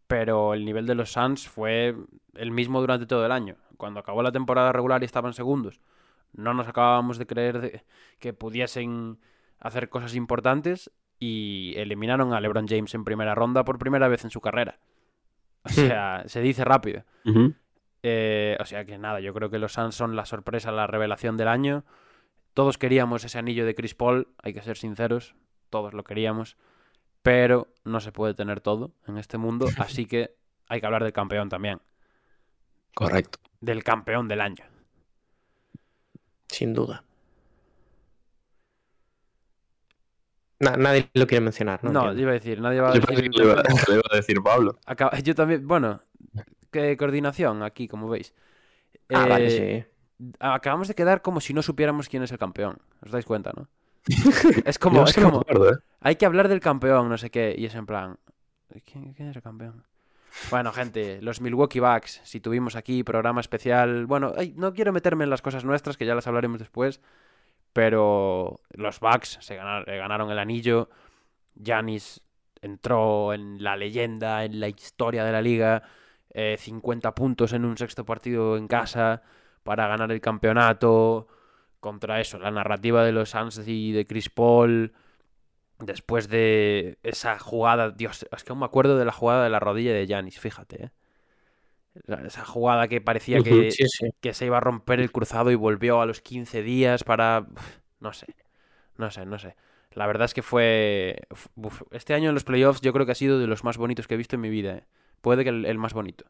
[0.07, 1.97] pero el nivel de los Suns fue
[2.35, 3.57] el mismo durante todo el año.
[3.77, 5.81] Cuando acabó la temporada regular y estaban segundos,
[6.33, 7.85] no nos acabábamos de creer de-
[8.19, 9.19] que pudiesen
[9.59, 14.31] hacer cosas importantes y eliminaron a LeBron James en primera ronda por primera vez en
[14.31, 14.79] su carrera.
[15.65, 17.05] O sea, se dice rápido.
[18.03, 21.37] Eh, o sea que nada, yo creo que los Suns son la sorpresa, la revelación
[21.37, 21.85] del año.
[22.55, 25.35] Todos queríamos ese anillo de Chris Paul, hay que ser sinceros,
[25.69, 26.57] todos lo queríamos,
[27.23, 30.35] pero no se puede tener todo en este mundo, así que
[30.69, 31.81] hay que hablar del campeón también,
[32.95, 33.39] Correcto.
[33.61, 34.65] del campeón del año.
[36.57, 37.05] Sin duda.
[40.59, 41.91] Na- nadie lo quiere mencionar, ¿no?
[41.91, 42.23] No, Entiendo.
[42.23, 43.31] iba a decir, nadie va a Yo decir...
[43.31, 44.79] que lo iba, lo iba a decir Pablo.
[45.25, 46.03] Yo también, bueno,
[46.71, 48.35] qué coordinación aquí, como veis.
[49.09, 49.87] Ah, vale, Eh,
[50.19, 50.27] sí.
[50.39, 52.79] Acabamos de quedar como si no supiéramos quién es el campeón.
[53.03, 53.69] ¿Os dais cuenta, no?
[54.67, 55.77] Es como, Yo es que acuerdo, ¿eh?
[56.01, 58.19] hay que hablar del campeón, no sé qué, y es en plan,
[58.85, 59.85] ¿quién, quién es el campeón?
[60.51, 65.25] Bueno, gente, los Milwaukee Bucks, si tuvimos aquí programa especial, bueno, ay, no quiero meterme
[65.25, 67.01] en las cosas nuestras, que ya las hablaremos después,
[67.73, 70.89] pero los Bucks se ganaron, ganaron el anillo,
[71.55, 72.23] Giannis
[72.63, 75.83] entró en la leyenda, en la historia de la liga,
[76.33, 79.23] eh, 50 puntos en un sexto partido en casa
[79.63, 81.29] para ganar el campeonato,
[81.81, 84.93] contra eso, la narrativa de los Suns y de Chris Paul,
[85.81, 89.61] después de esa jugada, Dios, es que aún me acuerdo de la jugada de la
[89.61, 90.91] rodilla de Giannis, fíjate, ¿eh?
[92.25, 94.11] Esa jugada que parecía que, Sí, sí.
[94.21, 97.47] que se iba a romper el cruzado y volvió a los 15 días para...
[97.99, 98.27] No sé,
[98.97, 99.57] no sé, no sé.
[99.93, 101.23] La verdad es que fue...
[101.57, 104.07] uf, este año en los playoffs yo creo que ha sido de los más bonitos
[104.07, 104.77] que he visto en mi vida.
[104.77, 104.85] ¿eh?
[105.21, 106.25] Puede que el, el más bonito.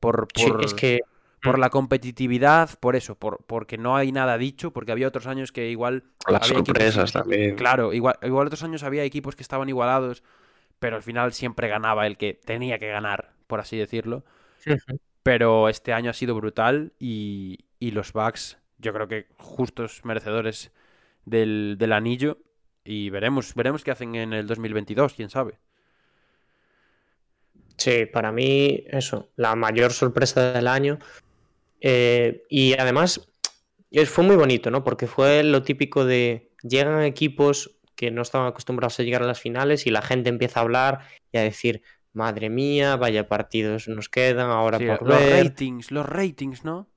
[0.00, 1.02] Por, Sí, por, es que
[1.42, 5.52] por la competitividad, por eso, por, porque no hay nada dicho, porque había otros años
[5.52, 6.04] que igual...
[6.26, 7.56] Las había equipos- sorpresas también.
[7.56, 10.22] Claro, igual, igual otros años había equipos que estaban igualados,
[10.78, 14.24] pero al final siempre ganaba el que tenía que ganar, por así decirlo.
[15.22, 20.72] Pero este año ha sido brutal y, y los Bucks, yo creo que justos merecedores
[21.24, 22.38] del, del anillo.
[22.84, 25.58] Y veremos, veremos qué hacen en el 2022, quién sabe.
[27.76, 30.98] Sí, para mí, eso, la mayor sorpresa del año.
[31.84, 33.28] Eh, y además,
[34.06, 34.84] fue muy bonito, ¿no?
[34.84, 39.40] Porque fue lo típico de llegan equipos que no estaban acostumbrados a llegar a las
[39.40, 41.00] finales y la gente empieza a hablar
[41.32, 45.44] y a decir, madre mía, vaya partidos nos quedan ahora Sí, por los ver.
[45.44, 46.88] ratings, los ratings, ¿no?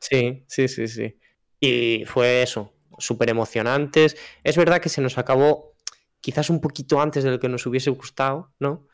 [0.00, 1.16] Sí, sí, sí, sí.
[1.58, 4.16] Y fue eso, súper emocionantes.
[4.44, 5.74] Es verdad que se nos acabó
[6.20, 8.86] quizás un poquito antes de lo que nos hubiese gustado, ¿no?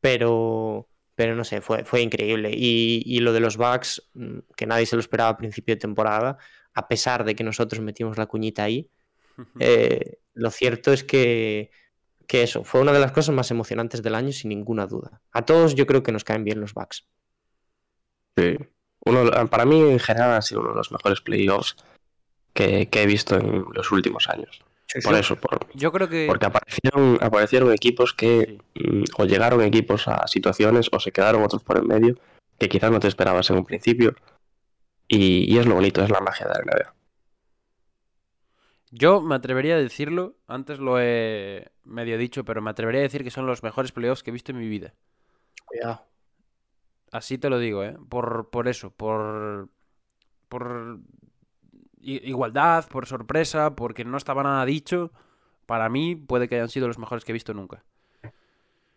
[0.00, 2.50] Pero, pero no sé, fue, fue increíble.
[2.54, 5.80] Y, y lo de los Bucks, mm, que nadie se lo esperaba a principio de
[5.80, 6.38] temporada,
[6.74, 8.90] a pesar de que nosotros metimos la cuñita ahí,
[9.58, 11.70] eh, lo cierto es que,
[12.26, 15.22] que eso, fue una de las cosas más emocionantes del año, sin ninguna duda.
[15.32, 17.06] A todos yo creo que nos caen bien los Bucks.
[18.36, 18.56] Sí.
[19.06, 21.76] Uno, para mí, en general, ha sido uno de los mejores playoffs
[22.52, 24.62] que, que he visto en los últimos años.
[25.04, 26.26] Por eso, por- Yo creo que...
[26.26, 28.82] porque aparecieron, aparecieron equipos que Sí.
[28.82, 32.14] mm, o llegaron equipos a situaciones o se quedaron otros por en medio
[32.58, 34.14] que quizás no te esperabas en un principio.
[35.08, 36.94] Y, y es lo bonito, es la magia de la NBA.
[38.90, 43.24] Yo me atrevería a decirlo, antes lo he medio dicho, pero me atrevería a decir
[43.24, 44.94] que son los mejores playoffs que he visto en mi vida.
[45.64, 46.02] Cuidado.
[47.12, 47.96] Así te lo digo, ¿eh?
[48.08, 49.68] Por, por eso, por,
[50.48, 50.98] por
[52.14, 55.12] igualdad, por sorpresa, porque no estaba nada dicho.
[55.66, 57.82] Para mí puede que hayan sido los mejores que he visto nunca.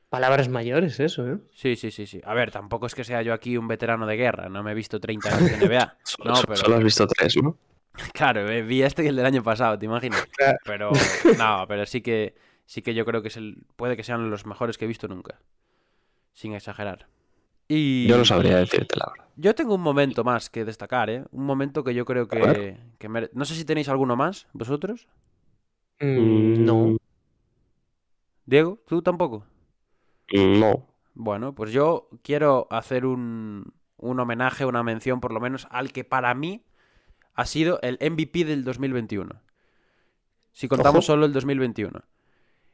[0.10, 1.38] Palabras mayores, eso, ¿eh?
[1.54, 2.19] Sí, sí, sí, sí.
[2.26, 4.76] A ver, tampoco es que sea yo aquí un veterano de guerra, no me he
[4.76, 5.98] visto 30 años de NBA.
[6.04, 7.58] Solo, No, pero- solo has visto tres, ¿no?
[8.13, 10.26] Claro, eh, vi este y el del año pasado, ¿te imaginas?
[10.38, 10.58] Claro.
[10.63, 10.91] Pero
[11.38, 12.34] no, pero sí que
[12.65, 15.08] sí que yo creo que es el puede que sean los mejores que he visto
[15.08, 15.39] nunca.
[16.34, 17.08] Sin exagerar.
[17.71, 19.25] Y Yo no sabría decirte la verdad.
[19.38, 21.23] Yo tengo un momento más que destacar, ¿eh?
[21.32, 25.08] Un momento que yo creo que, que mere- No sé si tenéis alguno más, vosotros.
[26.01, 26.97] Mm, no.
[28.45, 29.45] Diego, ¿tú tampoco?
[30.34, 30.88] No.
[31.13, 36.03] Bueno, pues yo quiero hacer un, un homenaje, una mención por lo menos al que
[36.03, 36.63] para mí
[37.36, 39.41] ha sido el MVP del 2021.
[40.51, 41.13] Si contamos Ojo.
[41.13, 42.01] solo el 2021.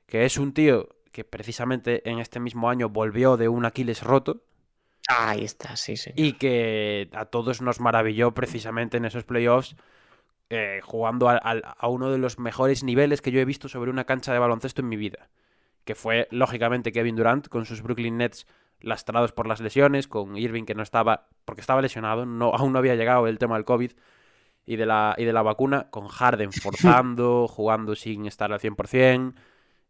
[0.06, 4.44] Que es un tío que precisamente en este mismo año volvió de un Aquiles roto
[5.08, 6.12] Ahí está, sí, sí.
[6.16, 9.76] y que a todos nos maravilló precisamente en esos playoffs
[10.52, 14.32] eh, jugando a uno de los mejores niveles que yo he visto sobre una cancha
[14.32, 15.30] de baloncesto en mi vida.
[15.86, 18.46] Que fue, lógicamente, Kevin Durant con sus Brooklyn Nets
[18.80, 22.80] lastrados por las lesiones, con Irving que no estaba, porque estaba lesionado, no, aún no
[22.80, 23.92] había llegado el tema del COVID
[24.68, 29.34] y de la, y de la vacuna, con Harden forzando, jugando sin estar al 100%.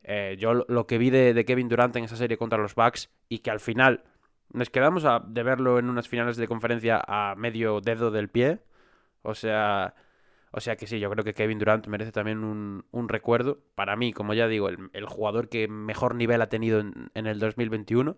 [0.03, 2.75] Eh, yo lo, lo que vi de, de Kevin Durant en esa serie contra los
[2.75, 4.03] Bucks y que al final
[4.51, 8.59] nos quedamos de verlo en unas finales de conferencia a medio dedo del pie.
[9.21, 9.95] O sea,
[10.51, 13.59] o sea que sí, yo creo que Kevin Durant merece también un, un recuerdo.
[13.75, 17.39] Para mí, como ya digo, el, jugador que mejor nivel ha tenido en, en el
[17.39, 18.17] 2021.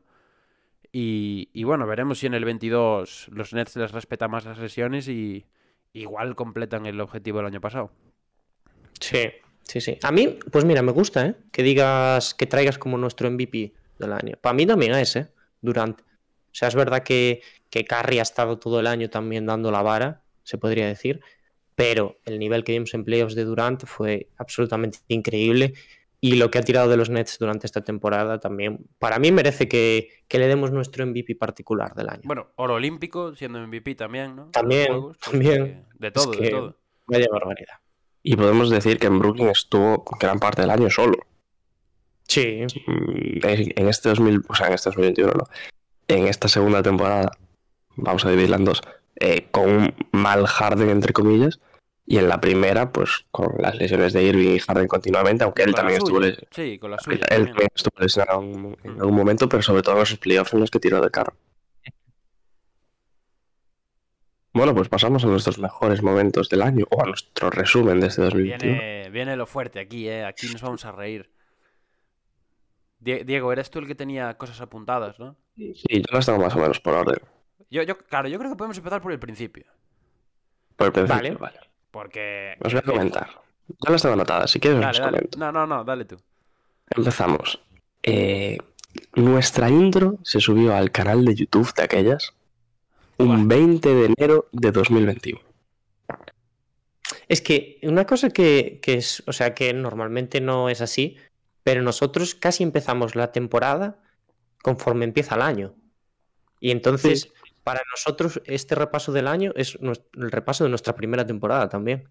[0.91, 5.07] Y, y bueno, veremos si en el 22 los Nets les respetan más las lesiones
[5.07, 5.45] y
[5.93, 7.91] igual completan el objetivo del año pasado.
[8.99, 9.29] Sí,
[9.63, 9.97] sí, sí.
[10.03, 11.35] A mí, pues mira, me gusta, ¿eh?
[11.51, 14.35] Que digas, que traigas como nuestro MVP del año.
[14.39, 15.27] Para mí también es, ¿eh?
[15.61, 16.03] Durante.
[16.57, 19.83] O sea, es verdad que, que Curry ha estado todo el año también dando la
[19.83, 21.21] vara, se podría decir,
[21.75, 25.75] pero el nivel que vimos en playoffs de Durant fue absolutamente increíble
[26.19, 29.67] y lo que ha tirado de los Nets durante esta temporada también, para mí merece
[29.67, 32.21] que, que le demos nuestro MVP particular del año.
[32.23, 34.49] Bueno, oro olímpico, siendo MVP también, ¿no?
[34.49, 35.85] También, Juegos, también.
[35.91, 36.77] que- De todo, Es de todo.
[37.05, 37.75] Vaya barbaridad.
[38.23, 41.17] Y podemos decir que en Brooklyn estuvo gran parte del año solo.
[42.27, 45.43] Sí, En en este 2000, o sea, en este 2021 no.
[46.07, 47.31] En esta segunda temporada,
[47.95, 48.81] vamos a dividirla en dos,
[49.19, 51.59] eh, con un mal Harden, entre comillas,
[52.05, 55.73] y en la primera, pues con las lesiones de Irving y Harden continuamente, aunque él
[55.75, 56.29] también estuvo, suya.
[56.29, 57.15] les- Sí, con la él suya.
[57.15, 57.45] él también.
[57.47, 60.71] también estuvo lesionado en, en algún momento, pero sobre todo en esos playoffs en los
[60.71, 61.33] que tiró de carro.
[64.53, 68.21] Bueno, pues pasamos a nuestros mejores momentos del año, o a nuestro resumen de este
[68.23, 68.73] 2021.
[68.79, 70.23] Viene, viene lo fuerte aquí, ¿eh?
[70.25, 71.29] Aquí nos vamos a reír.
[72.99, 75.35] Die- Diego, eres tú el que tenía cosas apuntadas, ¿no?
[75.57, 77.19] Sí, yo las tengo más o menos por orden.
[77.69, 79.65] Yo, yo, claro, yo creo que podemos empezar por el principio.
[80.75, 81.35] Por el principio, Vale.
[81.35, 81.59] vale.
[81.91, 82.55] Porque.
[82.63, 83.41] Os voy a comentar.
[83.67, 85.39] Ya las tengo anotadas, si quieres os Dale, comento.
[85.39, 86.15] No, no, no, dale tú.
[86.89, 87.59] Empezamos.
[88.03, 88.57] Eh,
[89.15, 92.33] nuestra intro se subió al canal de YouTube de aquellas
[93.17, 95.39] un 20 de enero de 2021.
[97.27, 101.17] Es que una cosa que, que es, o sea, que normalmente no es así,
[101.63, 103.99] pero nosotros casi empezamos la temporada
[104.61, 105.75] conforme empieza el año.
[106.59, 107.31] Y entonces,
[107.63, 112.09] para nosotros, este repaso del año es el repaso de nuestra primera temporada también.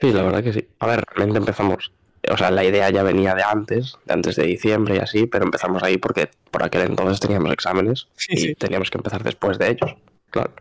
[0.00, 0.68] Sí, la verdad que sí.
[0.78, 1.92] A ver, realmente empezamos.
[2.30, 5.44] O sea, la idea ya venía de antes, de antes de diciembre y así, pero
[5.44, 8.54] empezamos ahí porque por aquel entonces teníamos exámenes y sí.
[8.54, 9.94] teníamos que empezar después de ellos.
[10.30, 10.52] Claro.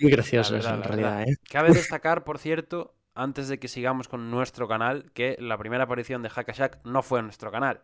[0.00, 1.32] Muy gracioso verdad, en realidad, verdad.
[1.32, 1.36] ¿eh?
[1.50, 6.22] Cabe destacar, por cierto, antes de que sigamos con nuestro canal, que la primera aparición
[6.22, 7.80] de Hackashack no fue en nuestro canal.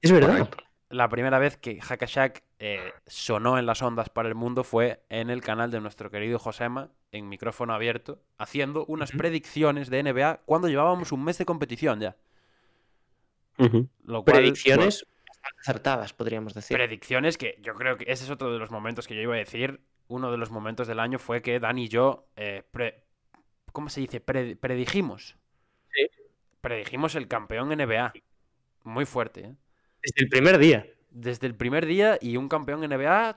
[0.00, 0.38] Es verdad.
[0.38, 0.67] Correcto.
[0.90, 5.28] La primera vez que Hackashack eh, sonó en las ondas para el mundo fue en
[5.28, 10.68] el canal de nuestro querido Josema, en micrófono abierto, haciendo unas predicciones de NBA cuando
[10.68, 12.16] llevábamos un mes de competición ya.
[13.58, 15.04] Lo cual, Predicciones
[15.60, 16.76] acertadas, podríamos decir.
[16.76, 19.38] predicciones que yo creo que ese es otro de los momentos que yo iba a
[19.38, 19.80] decir.
[20.06, 23.02] Uno de los momentos del año fue que Dani y yo, eh, pre-
[23.72, 24.20] ¿cómo se dice?
[24.20, 25.36] Pre- predijimos.
[25.92, 26.08] Sí.
[26.62, 28.12] Predijimos el campeón NBA.
[28.84, 29.54] Muy fuerte, ¿eh?
[30.02, 30.86] Desde el primer día.
[31.10, 33.36] Desde el primer día y un campeón NBA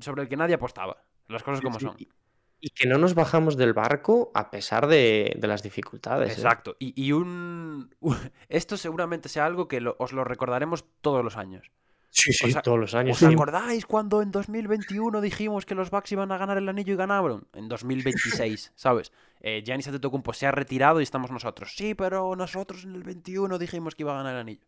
[0.00, 0.96] sobre el que nadie apostaba.
[1.28, 1.96] Las cosas como son.
[1.98, 6.30] Y, que no nos bajamos del barco a pesar de, de las dificultades.
[6.30, 6.32] ¿eh?
[6.32, 6.76] Exacto.
[6.78, 7.94] Y, y un...
[8.48, 11.70] Esto seguramente sea algo que lo- os lo recordaremos todos los años.
[12.08, 13.20] Sí, sí, todos los años.
[13.20, 13.34] ¿Os sí.
[13.34, 17.48] acordáis cuando en 2021 dijimos que los Bucks iban a ganar el anillo y ganaron?
[17.54, 19.12] En 2026, ¿sabes?
[19.40, 21.74] Eh, Giannis Antetokounmpo se ha retirado y estamos nosotros.
[21.76, 24.64] Sí, pero nosotros en el 21 dijimos que iba a ganar el anillo.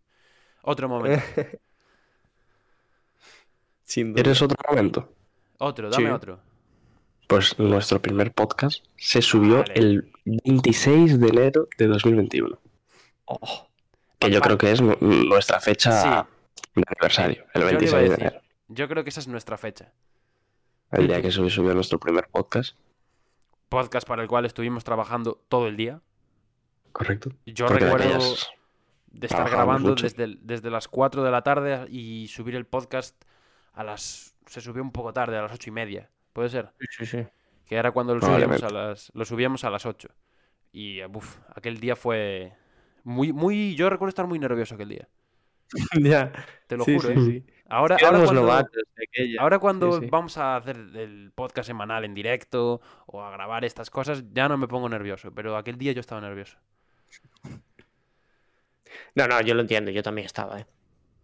[0.66, 1.22] Otro momento.
[3.84, 4.22] Sin duda.
[4.22, 5.12] ¿Quieres otro momento?
[5.58, 6.10] Otro, dame Sí.
[6.10, 6.40] otro.
[7.28, 9.72] Pues nuestro primer podcast se subió Vale.
[9.74, 12.58] el 26 de enero de 2021.
[13.26, 13.68] Oh,
[14.18, 16.08] Que yo creo que es nu- nuestra fecha Sí.
[16.74, 18.26] de aniversario, el Yo le iba a 26 de decir.
[18.26, 18.40] enero.
[18.68, 19.92] Yo creo que esa es nuestra fecha.
[20.92, 22.76] El día que se subió nuestro primer podcast.
[23.68, 26.00] Podcast para el cual estuvimos trabajando todo el día.
[26.92, 27.30] Correcto.
[27.44, 28.48] Yo Porque recuerdo aquellas-
[29.18, 33.20] de estar grabando desde, el- desde las 4 de la tarde y subir el podcast
[33.72, 34.34] a las...
[34.46, 36.10] Se subió un poco tarde, a las ocho y media.
[36.32, 36.72] ¿Puede ser?
[36.78, 37.26] sí, sí, sí.
[37.64, 40.08] Que era cuando lo subíamos a las, lo subíamos a las 8.
[40.72, 42.52] Y, eh, uf, aquel día fue
[43.02, 43.74] muy, muy...
[43.74, 45.08] Yo recuerdo estar muy nervioso aquel día.
[46.00, 46.30] ya.
[46.68, 47.22] Te lo Sí, juro, sí, ¿eh?
[47.46, 47.52] sí.
[47.68, 48.52] Ahora, cuando,
[49.40, 54.22] ahora cuando vamos a hacer el podcast semanal en directo o a grabar estas cosas,
[54.32, 55.32] ya no me pongo nervioso.
[55.34, 56.56] Pero aquel día yo estaba nervioso.
[59.16, 60.66] No, no, yo lo entiendo, yo también estaba, ¿eh?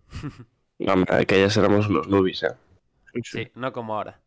[0.79, 2.57] No, hombre, aquellas éramos unos nubis, ¿eh?
[3.23, 4.21] Sí, no como ahora.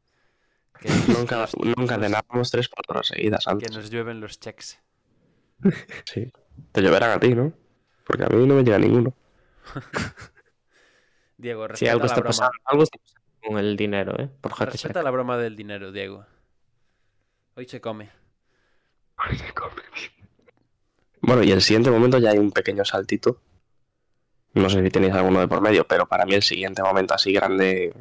[0.80, 0.88] Que
[1.20, 3.72] Nunca, nunca cenábamos tres por horas seguidas que antes.
[3.76, 4.80] nos llueven los checks.
[6.06, 6.32] Sí.
[6.72, 7.52] Te lloverán a ti, ¿no?
[8.06, 9.14] Porque a mí no me llega ninguno.
[11.38, 12.30] Diego, Sí, respeta algo la está broma.
[12.30, 12.52] pasando.
[12.66, 14.30] Algo está pasando con el dinero, ¿eh?
[14.40, 14.58] Por.
[14.58, 16.26] Respeta la broma del dinero, Diego.
[17.56, 18.10] Hoy se come.
[21.22, 23.42] Bueno, y el siguiente momento ya hay un pequeño saltito.
[24.56, 27.32] No sé si tenéis alguno de por medio, pero para mí el siguiente momento así
[27.34, 27.94] grande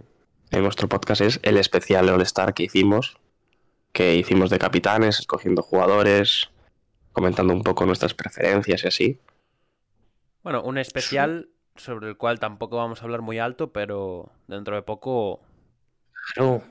[0.51, 3.17] en nuestro podcast es el especial All-Star que hicimos.
[3.93, 6.51] Que hicimos de capitanes, escogiendo jugadores,
[7.13, 9.21] comentando un poco nuestras preferencias y así.
[10.43, 14.83] Bueno, un especial sobre el cual tampoco vamos a hablar muy alto, pero dentro de
[14.83, 15.41] poco
[16.35, 16.63] Claro,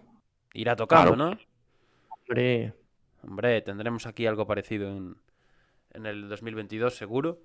[0.53, 1.31] Irá tocando, Claro.
[1.31, 1.39] ¿no?
[2.09, 2.73] hombre.
[3.23, 5.15] Hombre, tendremos aquí algo parecido en,
[5.91, 7.39] en el 2022 seguro.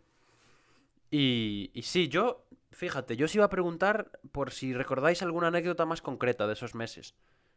[1.11, 5.87] Y, y sí, yo, fíjate, yo os iba a preguntar por si recordáis alguna anécdota
[5.87, 7.15] más concreta de esos meses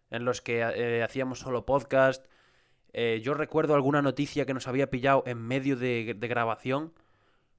[0.10, 2.26] en los que eh, hacíamos solo podcast.
[2.94, 6.94] Eh, yo recuerdo alguna noticia que nos había pillado en medio de, de grabación.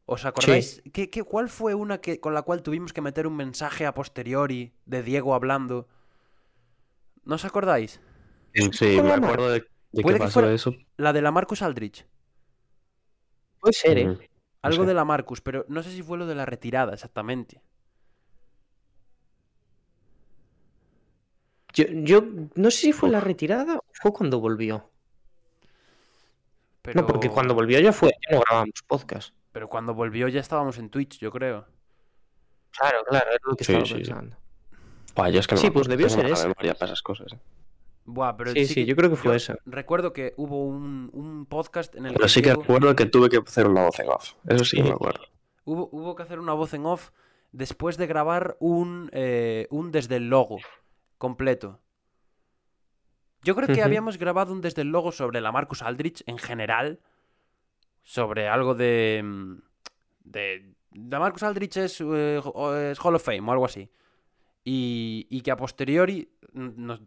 [0.05, 0.83] ¿Os acordáis?
[0.93, 3.95] ¿Qué, qué, cuál fue una que, con la cual tuvimos que meter un mensaje a
[3.95, 5.89] posteriori de Diego hablando?
[7.25, 8.01] ¿No os acordáis?
[8.73, 9.61] Sí, me acuerdo de,
[9.93, 10.75] de Puede qué que pasó fuera- eso.
[10.97, 12.05] La de la Marcus Aldrich.
[13.61, 14.31] Puede ser, ¿eh?
[14.63, 14.89] Algo sé.
[14.89, 17.61] de la Marcus, pero no sé si fue lo de la retirada exactamente.
[21.75, 22.23] Yo, yo
[22.55, 24.91] no sé si fue la retirada o fue cuando volvió.
[26.83, 27.01] Pero...
[27.01, 29.35] No, porque cuando volvió ya fue, ya no grabamos podcast.
[29.53, 31.67] Pero cuando volvió ya estábamos en Twitch, yo creo.
[32.73, 33.99] Claro, claro, es lo que Sí, estaba sí, sí.
[34.01, 34.37] pensando.
[35.15, 37.33] Buah, yo es que Sí, me pues debió ser para esas cosas.
[37.33, 37.39] eh.
[38.05, 39.57] Buah, pero Sí, sí, yo creo que fue esa.
[39.65, 43.07] Recuerdo que hubo un, un podcast en el Pero que sí que Diego- recuerdo que
[43.07, 44.33] tuve que hacer una voz en off.
[44.49, 44.89] Eso sí que Sí.
[44.89, 45.23] me acuerdo.
[45.65, 47.11] hubo, hubo que hacer una voz en off
[47.53, 50.59] después de grabar un, eh, un desde el logo
[51.19, 51.79] completo.
[53.45, 57.01] Yo creo que habíamos grabado un desde el logo sobre la Marcus Aldrich en general.
[58.05, 59.21] Sobre algo de.
[59.25, 59.55] mm,
[60.25, 60.75] de.
[60.95, 62.41] La Marcus Aldrich es, eh,
[62.91, 63.91] es Hall of Fame o algo así.
[64.65, 66.29] Y, y que a posteriori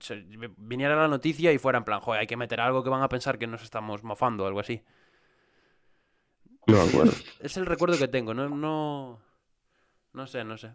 [0.02, 0.26] se-
[0.58, 3.10] viniera la noticia y fuera en plan, joder, hay que meter algo que van a
[3.10, 4.84] pensar que nos estamos mofando o algo así.
[6.68, 7.14] No me acuerdo.
[7.40, 9.22] Es el recuerdo que tengo, no, no.
[10.14, 10.72] No sé, no sé.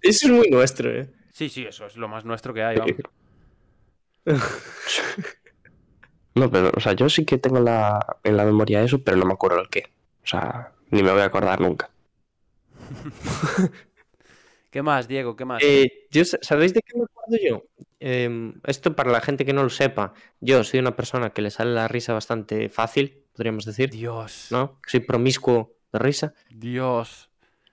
[0.00, 1.10] Eso es muy nuestro, ¿eh?
[1.32, 2.96] Sí, sí, eso es lo más nuestro que hay, vamos.
[6.34, 9.24] No, pero, o sea, yo sí que tengo la, en la memoria eso, pero no
[9.24, 9.84] me acuerdo el qué.
[10.22, 11.88] O sea, ni me voy a acordar nunca.
[14.76, 15.34] ¿Qué más, Diego?
[15.36, 15.62] ¿Qué más?
[15.64, 17.62] Eh, yo, ¿Sabéis de qué me acuerdo yo?
[17.98, 21.50] Em, esto para la gente que no lo sepa, yo soy una persona que le
[21.50, 24.48] sale la risa bastante fácil, podríamos decir, Dios.
[24.50, 24.78] ¿no?
[24.86, 26.34] Soy promiscuo de risa.
[26.50, 27.30] Dios.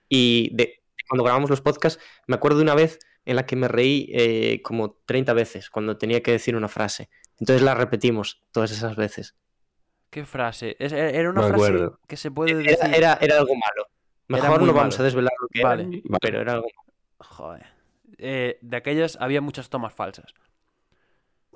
[0.08, 3.68] Y de, cuando grabamos los podcasts, me acuerdo de una vez en la que me
[3.68, 7.10] reí eh, como 30 veces cuando tenía que decir una frase.
[7.38, 9.36] Entonces la repetimos todas esas veces.
[10.08, 10.74] ¿Qué frase?
[10.78, 12.00] Es- e, era una Me frase acuerdo.
[12.08, 12.78] que se puede decir.
[12.82, 13.88] Era, era, era algo malo.
[14.26, 15.02] Mejor no vamos malo.
[15.02, 15.84] a desvelar lo que era, Vale.
[15.84, 16.18] Vale.
[16.22, 16.83] pero era algo malo.
[17.28, 17.66] Joder.
[18.18, 20.34] Eh, de aquellas había muchas tomas falsas.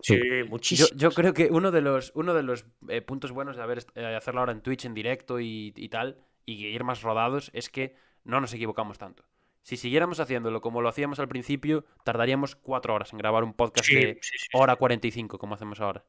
[0.00, 0.88] Sí, Yo, muchísimo.
[0.92, 4.14] yo creo que uno de los, uno de los eh, puntos buenos de haber, eh,
[4.16, 7.96] hacerlo ahora en Twitch en directo y, y tal, y ir más rodados, es que
[8.24, 9.24] no nos equivocamos tanto.
[9.62, 13.90] Si siguiéramos haciéndolo como lo hacíamos al principio, tardaríamos cuatro horas en grabar un podcast
[13.90, 16.04] Sí, de sí, sí, hora 45, como hacemos ahora.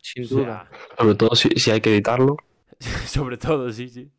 [0.00, 0.70] sin O sea, duda.
[0.98, 2.36] Sobre todo si, si hay que editarlo.
[3.06, 4.10] sobre todo, sí, sí.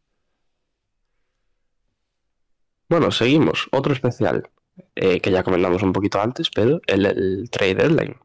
[2.89, 3.67] Bueno, seguimos.
[3.71, 4.49] Otro especial
[4.95, 8.17] eh, que ya comentamos un poquito antes, pero el, el Trade Deadline.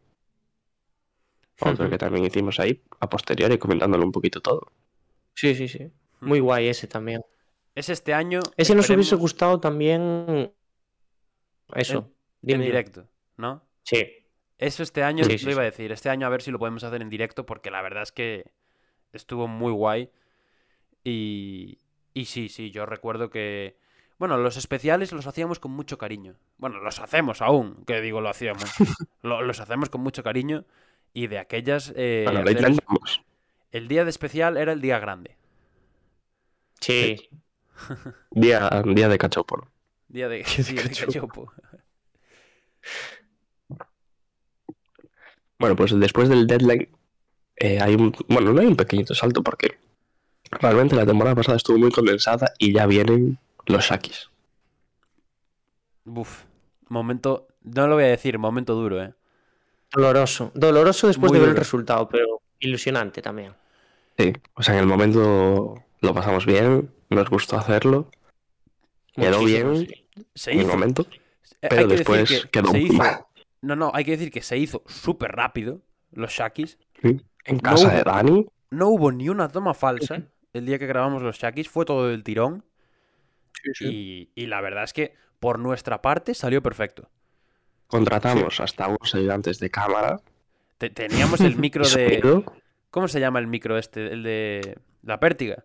[1.61, 4.73] Otro que también hicimos ahí a posteriori comentándolo un poquito todo.
[5.35, 5.91] Sí, sí, sí.
[6.21, 7.23] Muy guay ese también.
[7.75, 8.41] Es este año.
[8.57, 10.53] Ese nos hubiese esperemos, gustado también.
[11.75, 11.99] Eso.
[11.99, 12.65] en Dime.
[12.65, 13.63] directo, ¿no?
[13.83, 14.07] Sí.
[14.59, 16.59] Eso este año, Sí, sí, lo iba a decir, este año a ver si lo
[16.59, 18.53] podemos hacer en directo, porque la verdad es que
[19.13, 20.11] estuvo muy guay.
[21.03, 21.79] Y,
[22.15, 23.77] y sí, sí, yo recuerdo que...
[24.23, 26.37] Bueno, los especiales los hacíamos con mucho cariño.
[26.59, 28.63] Bueno, los hacemos aún, que digo lo hacíamos.
[29.23, 30.65] Lo- los hacemos con mucho cariño.
[31.13, 31.93] Y de aquellas...
[31.97, 33.21] eh, bueno, lo hacer- intentamos.
[33.73, 35.37] el día de especial era el día grande.
[36.81, 37.29] Sí.
[38.31, 39.67] Día, día de cachopo.
[40.07, 40.45] Día de,
[41.01, 41.53] cachopo.
[45.59, 46.89] Bueno, pues después del deadline
[47.57, 48.15] eh, hay un...
[48.29, 49.79] Bueno, no hay un pequeñito salto porque
[50.49, 54.31] realmente la temporada pasada estuvo muy condensada y ya vienen los Shakis.
[56.05, 56.45] Uf,
[56.89, 57.49] momento...
[57.63, 59.15] No lo voy a decir, momento duro, ¿eh?
[59.93, 60.51] Doloroso.
[60.55, 63.55] Doloroso después Muy de ver el resultado, pero ilusionante también.
[64.19, 68.11] Sí, o sea, en el momento lo pasamos bien, nos gustó hacerlo,
[69.15, 70.07] quedó Muchísimo, bien sí.
[70.35, 70.73] Se en el hizo.
[70.75, 71.07] momento,
[71.61, 73.25] Eh, pero después que quedó se hizo- mal.
[73.61, 76.79] No, no, hay que decir que se hizo súper rápido los Shakis.
[77.01, 80.87] Sí, En casa hubo- de Dani, No hubo ni una toma falsa el día que
[80.89, 82.65] grabamos los Shakis, fue todo del tirón.
[83.81, 87.11] Y, y la verdad es que por nuestra parte salió perfecto.
[87.87, 90.21] contratamos hasta unos ayudantes de cámara.
[90.79, 91.89] Te- teníamos el micro de.
[92.23, 92.45] sonido,
[92.91, 94.13] ¿Cómo se llama el micro este?
[94.13, 94.79] El de.
[95.03, 95.65] La pértiga.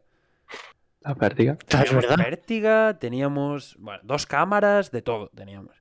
[1.01, 1.57] La.
[1.73, 2.15] Ah, es verdad.
[2.17, 3.75] Pértiga, teníamos.
[3.79, 5.75] Bueno, dos cámaras, de todo teníamos.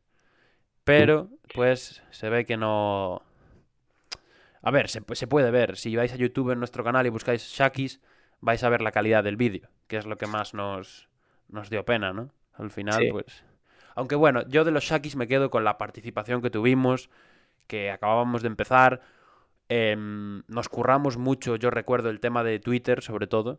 [0.85, 3.23] Pero, pues, se ve que no.
[4.63, 5.77] A ver, se, se puede ver.
[5.77, 8.01] Si vais a YouTube en nuestro canal y buscáis Shakis,
[8.41, 11.09] vais a ver la calidad del vídeo, que es lo que más nos,
[11.49, 12.31] nos dio pena, ¿no?
[12.55, 13.09] Al final, Sí.
[13.11, 13.45] pues.
[13.95, 17.09] Aunque bueno, yo de los Shakis me quedo con la participación que tuvimos,
[17.67, 19.01] que acabábamos de empezar.
[19.69, 23.59] Em, nos curramos mucho, yo recuerdo el tema de Twitter, sobre todo.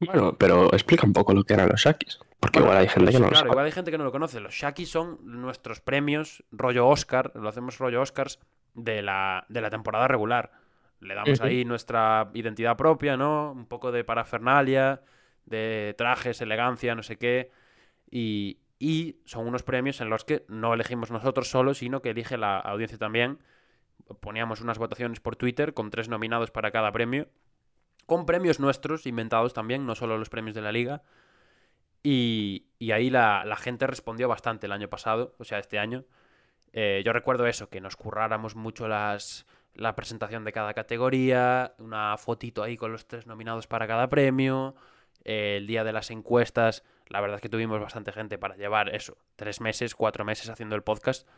[0.00, 2.18] Bueno, pero explica un poco lo que eran los Shakis.
[2.38, 3.50] Porque Bueno, igual hay gente que no lo claro, sabe.
[3.50, 4.40] igual hay gente que no lo conoce.
[4.40, 8.38] Los Shakis son nuestros premios, rollo Oscar, lo hacemos rollo Oscars
[8.74, 10.52] de la, de la temporada regular.
[11.00, 13.52] Le damos ahí nuestra identidad propia, ¿no?
[13.52, 15.00] Un poco de parafernalia,
[15.46, 17.50] de trajes, elegancia, no sé qué.
[18.10, 22.36] Y, y son unos premios en los que no elegimos nosotros solos, sino que elige
[22.36, 23.38] la audiencia también.
[24.20, 27.28] Poníamos unas votaciones por Twitter con tres nominados para cada premio.
[28.06, 31.02] Con premios nuestros, inventados también, no solo los premios de la liga.
[32.02, 36.04] Y, y ahí la, la gente respondió bastante el año pasado, o sea, este año.
[36.72, 42.16] Eh, yo recuerdo eso, que nos curráramos mucho las, la presentación de cada categoría, una
[42.16, 44.76] fotito ahí con los tres nominados para cada premio,
[45.26, 48.94] eh, el día de las encuestas, la verdad es que tuvimos bastante gente para llevar
[48.94, 51.28] eso, tres meses, cuatro meses haciendo el podcast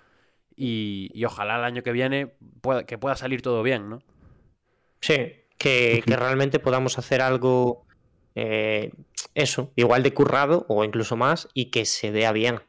[0.55, 4.01] y, y ojalá el año que viene pueda, que pueda salir todo bien, ¿no?
[5.01, 5.17] Sí,
[5.57, 7.87] que, que realmente podamos hacer algo,
[8.35, 8.93] eh,
[9.35, 12.61] eso, igual de currado o incluso más y que se vea bien.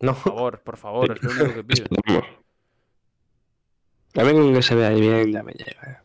[0.00, 0.14] ¿No?
[0.14, 1.86] Por favor, por favor, es lo único que pido.
[4.14, 5.90] Con que se vea bien ya me llega.
[5.90, 5.96] eh.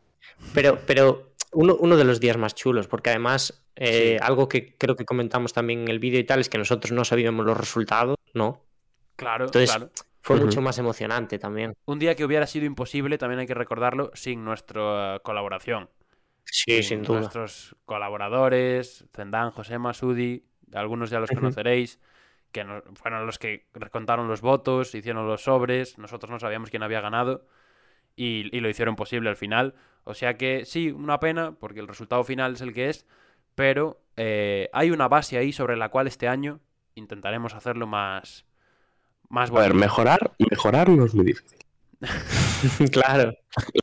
[0.54, 4.26] Pero, pero uno, uno de los días más chulos, porque además eh, Sí.
[4.26, 7.06] algo que creo que comentamos también en el vídeo y tal es que nosotros no
[7.06, 8.64] sabíamos los resultados, ¿no?
[9.16, 9.92] Claro, Entonces claro.
[10.22, 11.74] fue mucho más emocionante también.
[11.86, 15.90] Un día que hubiera sido imposible, también hay que recordarlo, sin nuestra colaboración.
[16.46, 17.20] Sí, sin duda.
[17.20, 22.00] Nuestros colaboradores, Zendán, José Masudi, algunos ya los conoceréis,
[22.52, 26.84] que no- fueron los que contaron los votos, hicieron los sobres, nosotros no sabíamos quién
[26.84, 27.46] había ganado
[28.16, 29.76] y, y lo hicieron posible al final.
[30.08, 33.06] O sea que sí, una pena, porque el resultado final es el que es,
[33.56, 36.62] pero eh, hay una base ahí sobre la cual este año
[36.96, 38.46] intentaremos hacerlo más,
[39.28, 41.60] más A ver, mejorar, mejorar no es muy difícil.
[42.92, 43.34] claro.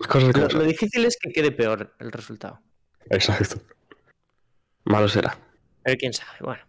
[0.01, 2.59] Las cosas como Lo, difícil es que quede peor el resultado.
[3.11, 3.61] Exacto.
[4.85, 5.37] Malo será.
[5.83, 6.62] Pero quién sabe, bueno.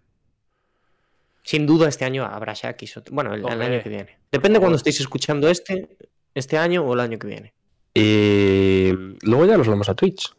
[1.43, 2.99] Sin duda este año habrá Shakis.
[3.09, 4.19] Bueno, el, el año que viene.
[4.33, 5.95] Depende cuando estéis escuchando este,
[6.33, 7.53] este año o el año que viene.
[7.95, 8.91] Y
[9.23, 10.33] luego ya nos vamos a Twitch.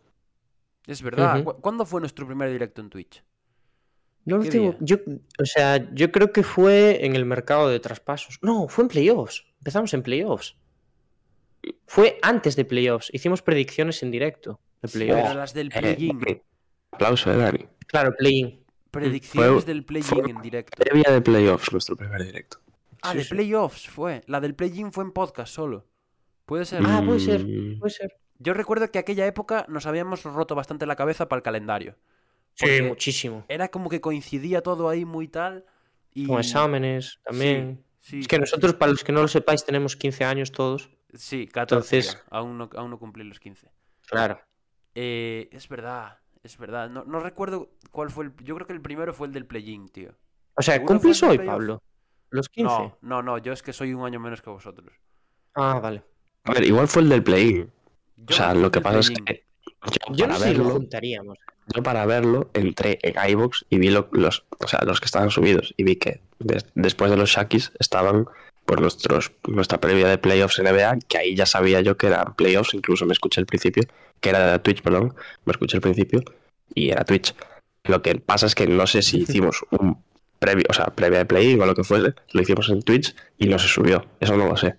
[0.86, 1.40] Es verdad.
[1.40, 1.44] Ujú.
[1.54, 3.24] ¿Cu- ¿Cuándo fue nuestro primer directo en Twitch?
[4.26, 4.76] No lo ¿Qué tengo-?
[4.80, 4.96] Yo,
[5.40, 8.38] o sea, yo creo que fue en el mercado de traspasos.
[8.42, 9.44] No, fue en playoffs.
[9.58, 10.56] Empezamos en playoffs.
[11.86, 13.08] Fue antes de playoffs.
[13.12, 15.34] Hicimos predicciones en directo de Pero playoffs.
[15.36, 16.20] las del Eh, play-in.
[16.92, 17.66] aplauso, eh, Dani.
[17.86, 18.62] Claro, play-in.
[18.90, 20.76] Predicciones Fue- del play-in en directo.
[20.76, 22.58] Previa de playoffs, nuestro primer directo.
[23.02, 23.30] Ah, sí, de sí.
[23.30, 24.22] playoffs fue.
[24.26, 25.86] La del play-in fue en podcast solo.
[26.46, 26.82] Puede ser.
[26.86, 27.44] Ah, puede ser.
[27.78, 28.16] Puede ser.
[28.38, 31.96] Yo recuerdo que aquella época nos habíamos roto bastante la cabeza para el calendario.
[32.54, 33.44] Sí, muchísimo.
[33.48, 35.64] Era como que coincidía todo ahí muy tal.
[36.14, 36.26] Y...
[36.26, 37.84] Con exámenes también.
[38.00, 40.90] Sí, Es que nosotros, para los que no lo sepáis, tenemos 15 años todos.
[41.12, 42.24] Sí, 14 Entonces- ya.
[42.30, 43.70] Aún no, aún no cumplí los 15.
[44.06, 44.40] Claro.
[44.94, 46.88] Eh, es verdad, es verdad.
[46.88, 48.32] No, no recuerdo cuál fue el...
[48.44, 50.12] Yo creo que el primero fue el del play-in, tío.
[50.54, 51.38] O sea, ¿Seguro ¿cumplís hoy?
[51.38, 51.82] Pablo?
[52.30, 52.72] ¿Los 15?
[52.72, 53.38] No, no, no.
[53.38, 54.94] Yo es que soy un año menos que vosotros.
[55.54, 56.02] Ah, vale.
[56.46, 57.62] A ver, igual fue el del play-in.
[57.62, 59.42] O Yo sea, fui lo que pasa es que
[59.86, 61.38] yo Yo para no sé si lo verlo, juntaríamos.
[61.74, 65.30] yo para verlo entré en iVoox y vi lo- los, o sea, los que estaban
[65.30, 68.26] subidos y vi que des- después de los Shakis estaban
[68.64, 72.74] pues nuestros nuestra previa de playoffs NBA, que ahí ya sabía yo que eran playoffs,
[72.74, 73.84] incluso me escuché el principio,
[74.20, 76.20] que era de Twitch, perdón, me escuché el principio
[76.74, 77.32] y era Twitch.
[77.84, 80.02] Lo que pasa es que no sé si hicimos un
[80.40, 83.46] previo, o sea, previa de play o lo que fuese, lo hicimos en Twitch y
[83.46, 84.04] no se subió.
[84.18, 84.74] Eso no lo sé.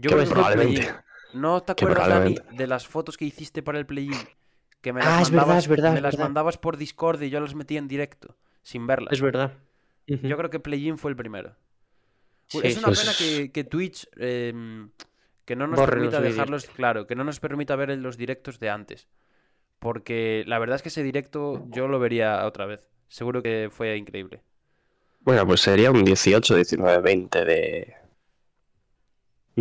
[0.00, 0.94] Que Yo creo que probablemente.
[1.34, 4.12] ¿No te acuerdas, Dani, de las fotos que hiciste para el play-in?
[4.80, 6.24] Que me Ah, las es verdad, mandabas, es verdad, me es las verdad.
[6.26, 9.12] mandabas por Discord y yo las metía en directo, sin verlas.
[9.12, 9.52] Es verdad.
[10.06, 11.54] Yo creo que play-in fue el primero.
[12.48, 14.52] Sí, es una pues- pena que, que Twitch eh,
[15.44, 18.70] que no nos Borre permita dejarlos, claro, que no nos permita ver los directos de
[18.70, 19.06] antes.
[19.78, 22.88] Porque la verdad es que ese directo yo lo vería otra vez.
[23.08, 24.42] Seguro que fue increíble.
[25.20, 27.94] Bueno, pues sería un 18, 19, 20 de.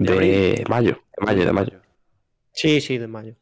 [0.04, 1.02] ¿De mayo.
[1.18, 1.82] De mayo, de mayo.
[2.52, 3.36] Sí, sí, de mayo.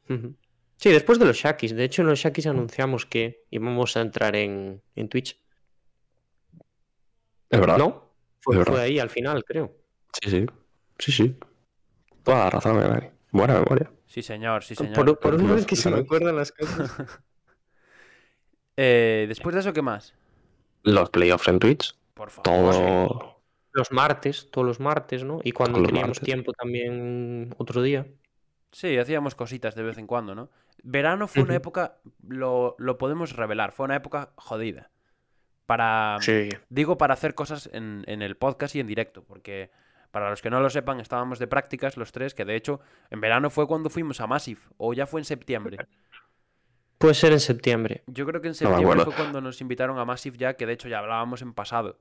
[0.78, 1.76] Sí, después de los Shakis.
[1.76, 5.40] De hecho, en los Shakis anunciamos que íbamos a entrar en, en Twitch.
[7.50, 7.78] Es verdad.
[7.78, 8.12] ¿No?
[8.42, 8.74] Fue, Es verdad.
[8.74, 9.76] fue ahí al final, creo.
[10.22, 10.46] Sí, sí.
[11.00, 11.36] Sí, sí.
[12.24, 13.08] Toda la razón, eh, Dani.
[13.32, 13.92] Buena memoria.
[14.06, 14.94] Sí, señor, sí, señor.
[14.96, 16.92] Por, por una vez que se me acuerdan las cosas.
[18.80, 20.14] Eh, después de eso, ¿qué más?
[20.84, 21.96] Los playoffs en Twitch.
[22.14, 22.44] Por favor.
[22.44, 23.37] Todo.
[23.78, 25.40] Los martes, todos los martes, ¿no?
[25.44, 26.24] Y cuando teníamos martes.
[26.26, 28.08] tiempo también otro día.
[28.72, 30.50] Sí, hacíamos cositas de vez en cuando, ¿no?
[30.84, 31.98] Verano fue una época,
[32.28, 34.90] lo, lo podemos revelar, fue una época jodida.
[35.68, 36.50] Para, Sí.
[36.70, 39.70] digo, para hacer cosas en, en el podcast y en directo, porque
[40.12, 42.80] Para los que no lo sepan, estábamos de prácticas los tres, que de hecho
[43.12, 45.78] en verano fue cuando fuimos a Massive, o ya fue en septiembre.
[46.98, 48.04] Puede ser en septiembre.
[48.08, 50.88] Yo creo que en septiembre fue cuando nos invitaron a Massive ya, que de hecho
[50.88, 52.00] ya hablábamos en pasado.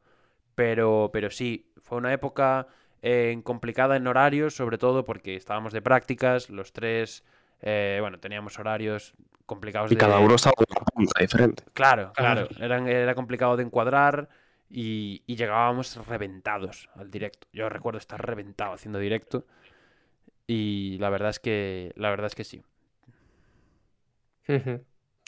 [0.56, 2.68] Pero, pero sí, fue una época
[3.02, 7.24] eh, complicada en horarios, sobre todo porque estábamos de prácticas, los tres,
[7.62, 9.14] eh, bueno, teníamos horarios
[9.46, 10.04] complicados Y de...
[10.04, 11.64] cada uno estaba en una punta diferente.
[11.74, 14.28] Claro, claro, eran- era complicado de encuadrar
[14.70, 17.46] y, y llegábamos reventados al directo.
[17.52, 19.44] Yo recuerdo estar reventado haciendo directo
[20.46, 22.62] y la verdad es que, la verdad es que sí.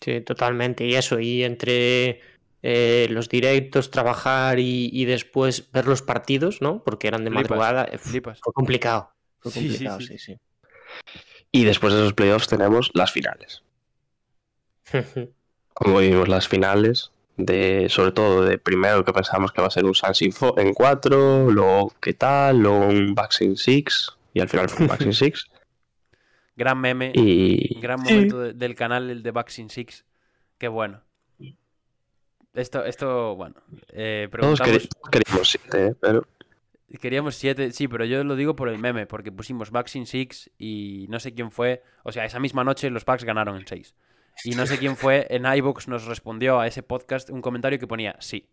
[0.00, 0.86] Sí, totalmente.
[0.86, 2.20] Y eso, y entre
[2.62, 6.82] eh, los directos, trabajar y, y después ver los partidos, ¿no?
[6.84, 7.84] Porque eran de Flipas, madrugada.
[7.84, 8.40] eh, flipas.
[8.42, 9.12] Fue complicado.
[9.40, 10.06] Fue Sí, sí, complicado, sí.
[10.06, 10.36] sí, sí.
[11.52, 13.62] Y después de esos playoffs tenemos las finales.
[15.74, 19.84] Como vimos las finales, de, sobre todo de primero que pensamos que va a ser
[19.84, 24.86] un fo- en 4, luego qué tal, luego un in 6, y al final fue
[24.86, 25.46] un in 6.
[26.56, 30.04] Gran meme, Y gran momento de- del canal, el de Vaccine Six.
[30.58, 31.02] Qué bueno.
[32.58, 33.54] Esto, esto bueno.
[33.90, 36.26] eh, todos preguntamos, todos queríamos 7, pero
[37.00, 41.06] queríamos siete, sí, pero yo lo digo por el meme, porque pusimos Vaccine Six y
[41.08, 41.82] no sé quién fue.
[42.02, 43.94] O sea, esa misma noche los Bucks ganaron en 6.
[44.44, 47.86] Y no sé quién fue, en iVoox nos respondió a ese podcast un comentario que
[47.86, 48.48] ponía sí.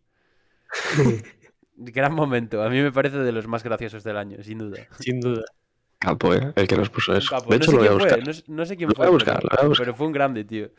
[1.78, 4.88] Gran momento, a mí me parece de los más graciosos del año, sin duda.
[5.00, 5.44] Sin duda.
[6.00, 6.54] capo, ¿eh?
[6.56, 7.30] El que nos puso eso.
[7.36, 8.28] Capo, de no sé lo voy a quién fue, buscar.
[8.28, 9.06] no, sé- no sé quién Lo fue.
[9.06, 9.86] voy a buscar, pero, lo voy a buscar.
[9.86, 10.70] pero fue un grande, tío.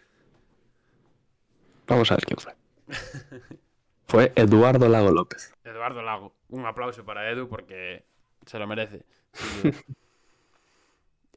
[1.87, 2.53] Vamos a ver quién fue.
[4.09, 5.53] Fue Eduardo Lago López.
[5.65, 6.35] Eduardo Lago.
[6.49, 8.05] Un aplauso para Edu porque
[8.45, 9.05] se lo merece.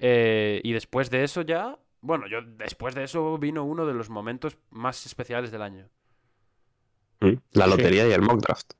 [0.01, 1.77] Eh, y después de eso ya...
[1.99, 5.89] Bueno, yo después de eso vino uno de los momentos más especiales del año.
[7.19, 7.33] ¿Mm?
[7.51, 7.71] La Sí.
[7.71, 8.71] lotería y el mock draft.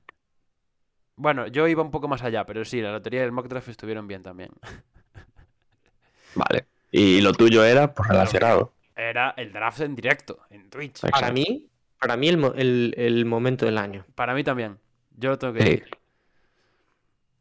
[1.18, 3.68] Bueno, yo iba un poco más allá, pero sí, la lotería y el mock draft
[3.68, 4.52] estuvieron bien también.
[6.36, 6.68] Vale.
[6.90, 8.72] Y lo tuyo era pues, relacionado.
[8.96, 11.02] Era el draft en directo, en Twitch.
[11.02, 11.68] Para mí,
[12.00, 14.06] para mí el, mo- el- el momento del año.
[14.16, 14.80] Para mí también.
[15.18, 15.90] Yo lo tengo que decir.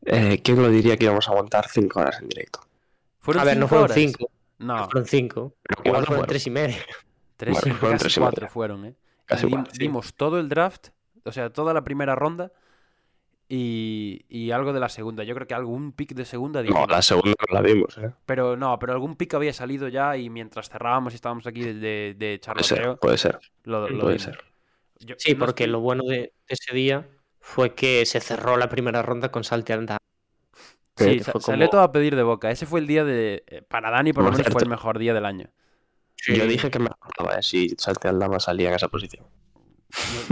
[0.07, 2.61] eh, ¿Quién lo diría que íbamos a aguantar 5 horas en directo?
[3.21, 3.95] ¿Fueron A ver, no fueron horas?
[3.99, 5.55] cinco, No, fueron cinco.
[5.63, 6.29] Pero Igual cuatro fueron fueron.
[6.29, 6.77] tres y media.
[7.37, 8.51] tres, Bueno, fueron casi y cuatro media.
[8.53, 8.95] fueron, ¿eh?
[9.27, 9.79] Casi Dim- cuatro, sí.
[9.81, 10.89] Dimos todo el draft,
[11.25, 12.53] o sea, toda la primera ronda
[13.49, 15.25] y, y algo de la segunda.
[15.25, 18.13] Yo creo que algún pick de segunda No, la segunda no la vimos, ¿eh?
[18.27, 21.75] Pero no, pero algún pick había salido ya y mientras cerrábamos y estábamos aquí de,
[21.75, 23.39] de, de Puede ser, charloteo, puede ser.
[23.65, 24.39] lo, lo puede ser.
[25.01, 27.09] Yo- Sí, no porque estoy- lo bueno de, de ese día
[27.41, 29.97] fue que se cerró la primera ronda con Salte Anda.
[30.97, 32.51] Sí, salió como- todo a pedir de boca.
[32.51, 33.45] Ese fue el día de...
[33.47, 35.49] eh, Para Dani, por lo menos, fue el mejor día del año.
[36.27, 37.43] Yo dije que me acordaba ¿eh?
[37.45, 39.25] si Salte al Dama salía en esa posición.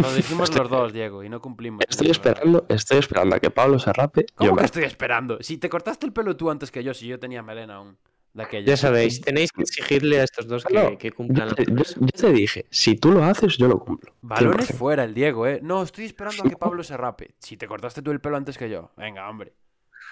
[0.02, 1.84] Lo dijimos Estoy- los dos, Diego, y no cumplimos.
[1.88, 2.26] Estoy verdad.
[2.28, 4.26] esperando, estoy esperando a que Pablo se rape.
[4.34, 5.38] ¿Cómo yo que me- estoy esperando?
[5.42, 7.96] Si te cortaste el pelo tú antes que yo, si yo tenía melena aún.
[8.34, 8.66] De aquella.
[8.66, 10.62] Ya sabéis, tenéis que exigirle a estos dos
[10.98, 13.78] que, cumplan Yo la te, yo- yo te dije, si tú lo haces, yo lo
[13.78, 14.12] cumplo.
[14.20, 14.76] Balones 100%.
[14.78, 15.60] fuera el Diego, ¿eh?
[15.62, 17.34] No, estoy esperando a que Pablo se rape.
[17.38, 18.90] Si te cortaste tú el pelo antes que yo.
[18.98, 19.54] Venga, hombre.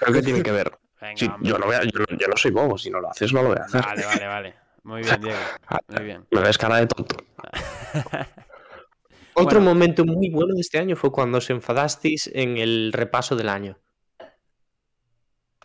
[0.01, 0.72] ¿Pero qué tiene que ver?
[1.03, 1.51] Venga, Si hombre.
[1.51, 3.42] yo, no voy a- yo, no- yo no soy bobo, si no lo haces, no
[3.42, 3.82] lo voy a hacer.
[3.82, 4.55] Vale, vale, vale.
[4.84, 5.38] Muy bien, Diego.
[5.88, 6.26] Muy bien.
[6.30, 7.16] Me ves cara de tonto.
[9.35, 9.74] Otro Bueno.
[9.74, 13.78] momento muy bueno de este año fue cuando os enfadasteis en el repaso del año.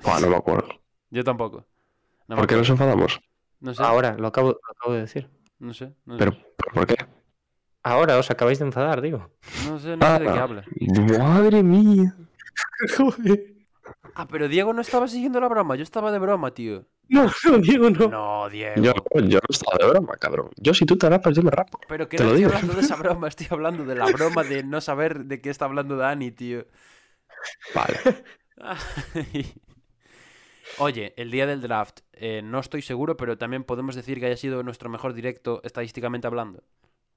[0.04, 0.70] Buah, no me acuerdo.
[1.10, 1.66] Yo tampoco.
[2.28, 3.20] No ¿Por qué nos enfadamos?
[3.60, 3.84] No sé.
[3.84, 5.30] Ahora, lo acabo, lo acabo de decir.
[5.60, 5.94] No sé.
[6.06, 6.20] No sé.
[6.20, 6.96] ¿Pero, pero por qué?
[7.84, 9.30] Ahora os acabáis de enfadar, digo.
[9.68, 10.44] No sé, no sé de qué Ah.
[10.44, 10.64] habla.
[11.20, 12.16] Madre mía.
[14.16, 15.76] Ah, pero Diego no estaba siguiendo la broma.
[15.76, 16.86] Yo estaba de broma, tío.
[17.10, 18.08] No, no, Diego, no.
[18.08, 18.76] No, Diego.
[18.82, 20.50] Yo, yo no estaba de broma, cabrón.
[20.58, 21.80] Yo si tú te rapas, yo me rapo.
[21.88, 22.56] Pero que Te no lo estoy digo.
[22.56, 25.66] hablando de esa broma, estoy hablando de la broma de no saber de qué está
[25.66, 26.66] hablando Dani, tío.
[27.74, 27.98] Vale.
[30.78, 34.38] Oye, el día del draft, eh, no estoy seguro, pero también podemos decir que haya
[34.38, 36.64] sido nuestro mejor directo estadísticamente hablando.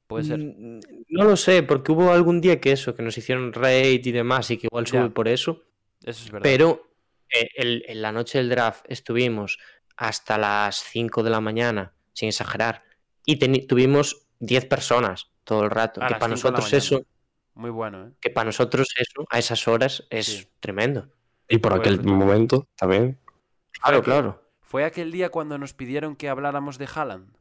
[0.07, 0.39] Puede ser.
[0.39, 4.13] Mm, No lo sé, porque hubo algún día que eso, que nos hicieron raid y
[4.13, 4.91] demás, y que igual Ya.
[5.03, 5.63] sube por eso.
[6.03, 6.43] Eso es verdad.
[6.45, 6.89] Pero
[7.31, 9.59] eh, el- en la noche del draft estuvimos
[10.03, 12.83] hasta las 5 de la mañana, sin exagerar,
[13.25, 13.37] y
[13.67, 16.03] tuvimos 10 personas todo el rato.
[16.03, 17.03] A que para nosotros eso,
[17.55, 18.13] Muy bueno, ¿eh?
[18.21, 20.49] que para nosotros eso, a esas horas, es Sí.
[20.59, 21.09] tremendo.
[21.49, 23.21] Y por aquel momento también.
[23.71, 24.43] Claro, claro.
[24.61, 27.37] Fue aquel día cuando nos pidieron que habláramos de Haaland.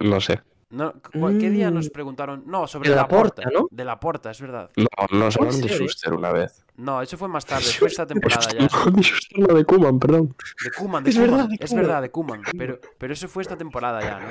[0.00, 0.42] No sé.
[0.74, 1.92] No, ¿cu- ¿Qué día nos Mm.
[1.92, 2.42] preguntaron?
[2.46, 3.68] No, sobre De la Laporta, porta, ¿no?
[3.70, 4.70] De la porta, es verdad.
[4.76, 4.86] No,
[5.18, 5.68] nos hablaron de?
[5.68, 6.64] Schuster una vez.
[6.76, 8.58] No, eso fue más tarde, fue esta temporada ya.
[8.58, 8.68] De
[9.02, 10.34] Schuster, no, de Koeman, perdón.
[10.64, 11.30] De Kuman, de Es Koeman.
[11.36, 12.42] verdad, de Es verdad, de Kuman.
[12.58, 14.28] Pero, pero eso fue esta temporada ya, ¿no?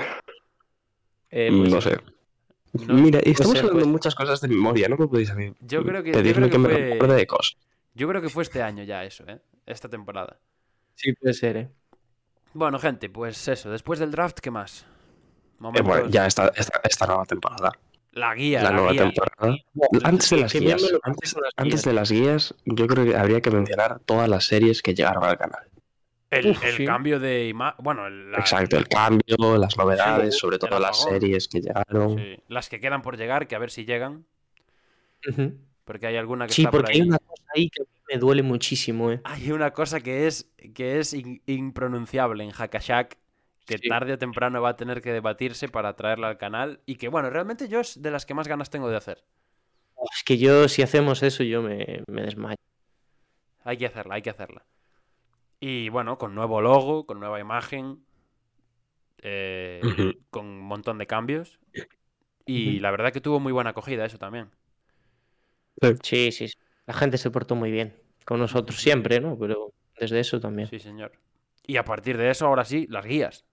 [1.29, 1.97] Eh, pues no sé.
[2.87, 3.87] No, Mira, estamos ser, hablando pues.
[3.87, 6.49] muchas cosas de memoria, no me podéis a mí Yo creo que- yo creo que
[6.49, 7.57] que, me fue- acuerde de cosas.
[7.93, 9.39] Yo creo que fue este año ya eso, ¿eh?
[9.65, 10.39] Esta temporada.
[10.95, 11.69] Sí, puede ser, ¿eh?
[12.53, 13.69] Bueno, gente, pues eso.
[13.71, 14.85] Después del draft, ¿qué más?
[15.75, 17.71] Eh, bueno, ya esta, esta, esta nueva temporada.
[18.11, 19.03] La guía, la la, nueva guía.
[19.03, 19.57] temporada.
[20.03, 20.83] Antes de las guías.
[21.03, 21.83] Antes, con las antes guías.
[21.85, 25.37] de las guías, yo creo que habría que mencionar todas las series que llegaron al
[25.37, 25.63] canal.
[26.29, 26.85] El, Uf, el sí.
[26.85, 27.83] cambio de imagen.
[27.83, 32.17] Bueno, la- Exacto, el cambio, las novedades, Sí, sobre todo las series que llegaron.
[32.17, 34.25] sí, las que quedan por llegar, que a ver si llegan.
[35.85, 37.01] Porque hay alguna que Sí, está por porque ahí.
[37.01, 39.21] hay una cosa ahí que a mí me duele muchísimo, ¿eh?
[39.23, 43.17] Hay una cosa que es, que es in- impronunciable en Hackashack
[43.65, 43.87] que Sí.
[43.87, 47.29] tarde o temprano va a tener que debatirse para traerla al canal y que, bueno,
[47.29, 49.23] realmente yo es de las que más ganas tengo de hacer.
[50.13, 52.57] Es que yo, si hacemos eso, yo me, me desmayo.
[53.63, 54.65] Hay que hacerla, hay que hacerla.
[55.59, 58.03] Y bueno, con nuevo logo, con nueva imagen,
[59.19, 59.79] eh,
[60.29, 61.59] con un montón de cambios.
[62.45, 64.49] Y la verdad que tuvo muy buena acogida eso también.
[66.01, 66.57] Sí, sí, sí.
[66.85, 67.95] La gente se portó muy bien.
[68.25, 69.37] Con nosotros siempre, ¿no?
[69.37, 70.67] Pero desde eso también.
[70.67, 71.13] Sí, señor.
[71.65, 73.45] Y a partir de eso, ahora sí, las guías.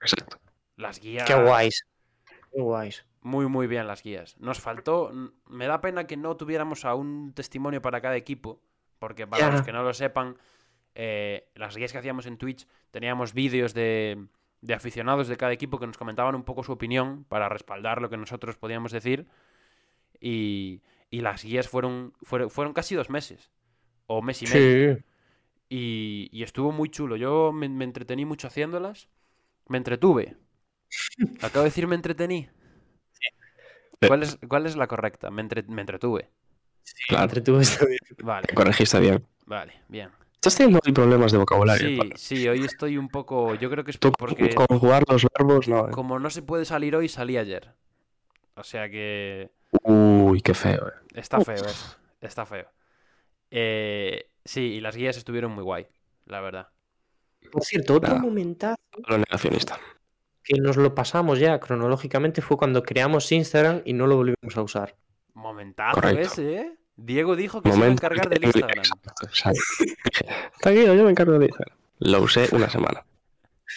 [0.00, 0.38] Exacto.
[0.76, 1.24] Las guías.
[1.24, 1.84] Qué guays.
[2.52, 3.04] Qué guays.
[3.20, 4.36] Muy, muy bien las guías.
[4.38, 5.10] Nos faltó.
[5.48, 8.60] Me da pena que no tuviéramos a un testimonio para cada equipo.
[8.98, 10.36] Porque para los que no lo sepan,
[10.96, 14.26] eh, las guías que hacíamos en Twitch teníamos vídeos de,
[14.60, 18.10] de aficionados de cada equipo que nos comentaban un poco su opinión para respaldar lo
[18.10, 19.28] que nosotros podíamos decir.
[20.20, 23.52] Y, y las guías fueron, fueron, fueron casi dos meses.
[24.06, 24.96] O mes y medio.
[24.96, 25.02] Sí.
[25.68, 27.14] Y, y estuvo muy chulo.
[27.14, 29.08] Yo me, me entretení mucho haciéndolas.
[29.68, 30.36] Me entretuve.
[31.42, 32.48] Acabo de decir me entretení.
[34.06, 35.30] ¿Cuál es, cuál es la correcta?
[35.30, 36.30] Me, entre- me entretuve.
[37.08, 37.98] Claro, Entretuvo esta vez.
[38.22, 39.26] Vale, te corregiste bien.
[39.46, 40.10] vale, bien.
[40.34, 41.88] Estás teniendo hoy problemas de vocabulario.
[41.88, 43.54] Sí, sí, hoy estoy un poco.
[43.56, 45.88] Yo creo que es porque conjugar los verbos, no.
[45.88, 45.90] eh.
[45.90, 47.74] como no se puede salir hoy, salí ayer.
[48.54, 49.50] O sea que
[49.82, 50.88] Uy, qué feo.
[50.88, 50.92] eh.
[51.14, 51.96] está feo eso.
[52.20, 52.68] Está feo.
[53.50, 55.88] Eh, sí, y las guías estuvieron muy guay,
[56.24, 56.68] la verdad.
[57.50, 58.20] Por cierto, otro Nada.
[58.22, 58.76] momentazo
[59.06, 59.78] Lo negacionista.
[60.44, 64.62] que nos lo pasamos ya cronológicamente fue cuando creamos Instagram y no lo volvimos a
[64.62, 64.96] usar.
[65.34, 66.20] Momentazo Correcto.
[66.32, 66.74] ese, ¿eh?
[66.96, 68.06] Diego dijo que se iba a Momento.
[68.06, 68.84] encargar del Instagram.
[70.60, 71.76] Tranquilo, yo me encargo de Instagram.
[72.00, 73.04] Lo usé una semana.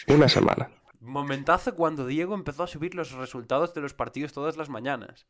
[0.08, 0.70] Una semana.
[1.00, 5.26] Momentazo cuando Diego empezó a subir los resultados de los partidos todas las mañanas.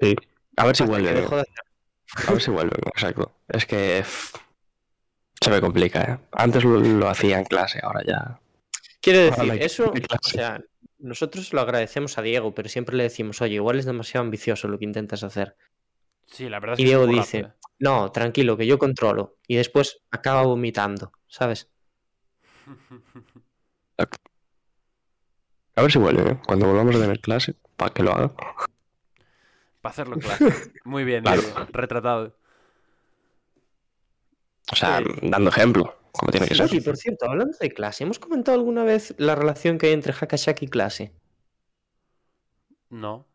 [0.00, 0.16] Sí.
[0.56, 1.46] A ver si hacer.
[2.28, 3.32] A ver si vuelven, exacto.
[3.48, 4.04] Es que
[5.40, 6.18] se me complica, ¿eh?
[6.32, 8.40] Antes lo, lo hacía en clase, ahora ya.
[9.00, 10.60] Quiero decir, eso, o sea,
[10.98, 14.78] nosotros lo agradecemos a Diego, pero siempre le decimos, oye, igual es demasiado ambicioso lo
[14.78, 15.56] que intentas hacer.
[16.26, 17.52] Sí, la verdad es Y es Diego dice, ¿eh?
[17.78, 19.36] no, tranquilo, que yo controlo.
[19.46, 21.68] Y después acaba vomitando, ¿sabes?
[25.76, 26.40] A ver si vuelven, ¿eh?
[26.46, 28.32] Cuando volvamos a tener clase, para que lo hagan.
[29.80, 30.46] Para hacerlo claro.
[30.84, 31.42] Muy bien, Claro.
[31.42, 32.36] Diego, retratado.
[34.72, 36.68] O sea, dando ejemplo, como tiene que ser.
[36.84, 40.62] Por cierto, hablando de clase, ¿hemos comentado alguna vez la relación que hay entre Hakashak
[40.62, 41.12] y clase?
[42.90, 43.26] No,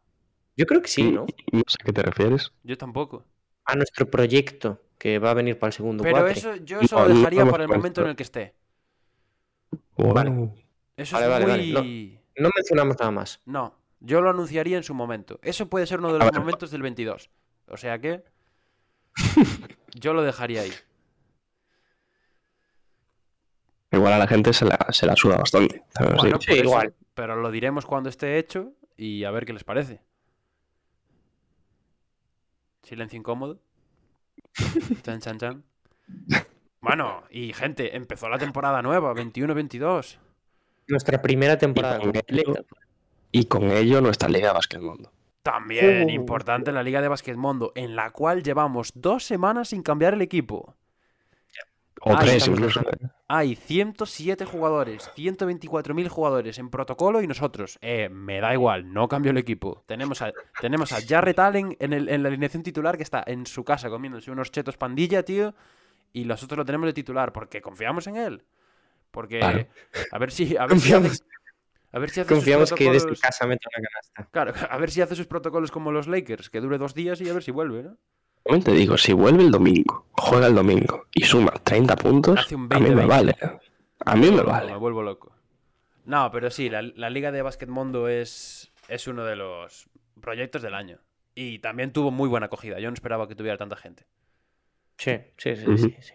[0.57, 1.25] Yo creo que sí, ¿no?
[1.51, 2.51] No sé a qué te refieres.
[2.63, 3.25] yo tampoco.
[3.65, 7.03] A nuestro proyecto, que va a venir para el segundo Pero eso yo eso No,
[7.07, 8.55] lo no dejaría hemos para el momento en el que esté.
[9.95, 10.53] Bueno,
[10.97, 11.71] Eso Vale, es vale, muy...
[11.73, 13.41] vale, No mencionamos nada más.
[13.45, 15.39] No, yo lo anunciaría en su momento.
[15.43, 17.29] Eso puede ser uno de A los momentos del 22.
[17.67, 18.23] O sea que
[19.95, 20.71] yo lo dejaría ahí.
[23.91, 25.83] Igual a la gente se la, se la suda bastante.
[26.55, 26.93] igual.
[27.13, 30.01] Pero lo diremos cuando esté hecho y a ver qué les parece.
[32.83, 33.59] Silencio incómodo.
[35.03, 35.63] Chan, chan, chan.
[36.81, 40.17] Bueno, y gente, empezó la temporada nueva, 21-22.
[40.87, 42.61] Nuestra primera temporada con completa.
[43.31, 45.11] Y con ello nuestra Liga de Básquet Mundo.
[45.43, 46.09] También Uh.
[46.09, 50.75] importante la Liga de Basquetmundo, en la cual llevamos dos semanas sin cambiar el equipo.
[52.01, 52.81] O Ah, tres incluso.
[53.33, 57.77] Hay 107 jugadores, 124.000 jugadores en protocolo y nosotros.
[57.81, 59.83] Eh, me da igual, no cambio el equipo.
[59.87, 63.45] Tenemos a, tenemos a Jarrett Allen en, el- en la alineación titular que está en
[63.45, 65.55] su casa comiéndose unos chetos pandilla, tío.
[66.11, 68.43] Y nosotros lo tenemos de titular porque confiamos en él.
[69.11, 69.65] Porque Claro.
[70.11, 71.23] a ver si a ver si Confiamos, hace,
[71.93, 74.29] a ver si hace sus confiamos que desde protocolos- casa meta una canasta.
[74.31, 77.29] Claro, a ver si hace sus protocolos como los Lakers, que dure dos días y
[77.29, 77.97] a ver si vuelve, ¿no?
[78.43, 82.55] También te digo, si vuelve el domingo, juega el domingo y suma 30 puntos, Hace
[82.55, 83.07] un a mí me 20-20.
[83.07, 83.35] vale.
[84.05, 84.71] A mí me vale.
[84.71, 85.35] Me vuelvo loco.
[86.05, 89.89] No, pero sí, la, la Liga de Basquetmundo es, es uno de los
[90.19, 90.99] proyectos del año.
[91.35, 92.79] Y también tuvo muy buena acogida.
[92.79, 94.05] Yo no esperaba que tuviera tanta gente.
[94.97, 96.13] Sí, sí, sí, sí, sí.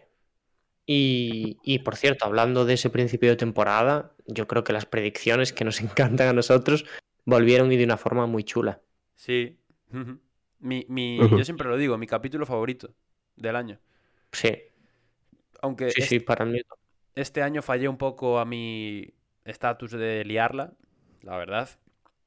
[0.88, 5.52] Y, y, por cierto, hablando de ese principio de temporada, yo creo que las predicciones
[5.52, 6.84] que nos encantan a nosotros
[7.24, 8.80] volvieron y de una forma muy chula.
[9.14, 9.58] Sí.
[9.92, 10.18] Ujú.
[10.60, 11.18] Mi, mi-.
[11.18, 12.94] Yo siempre lo digo, mi capítulo favorito
[13.36, 13.78] del año.
[14.32, 14.52] Sí,
[15.62, 16.60] Aunque sí, es- sí, para mí.
[17.14, 19.12] este año fallé un poco a mi
[19.44, 20.72] estatus de liarla,
[21.22, 21.68] la verdad.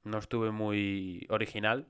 [0.04, 1.88] No estuve muy original.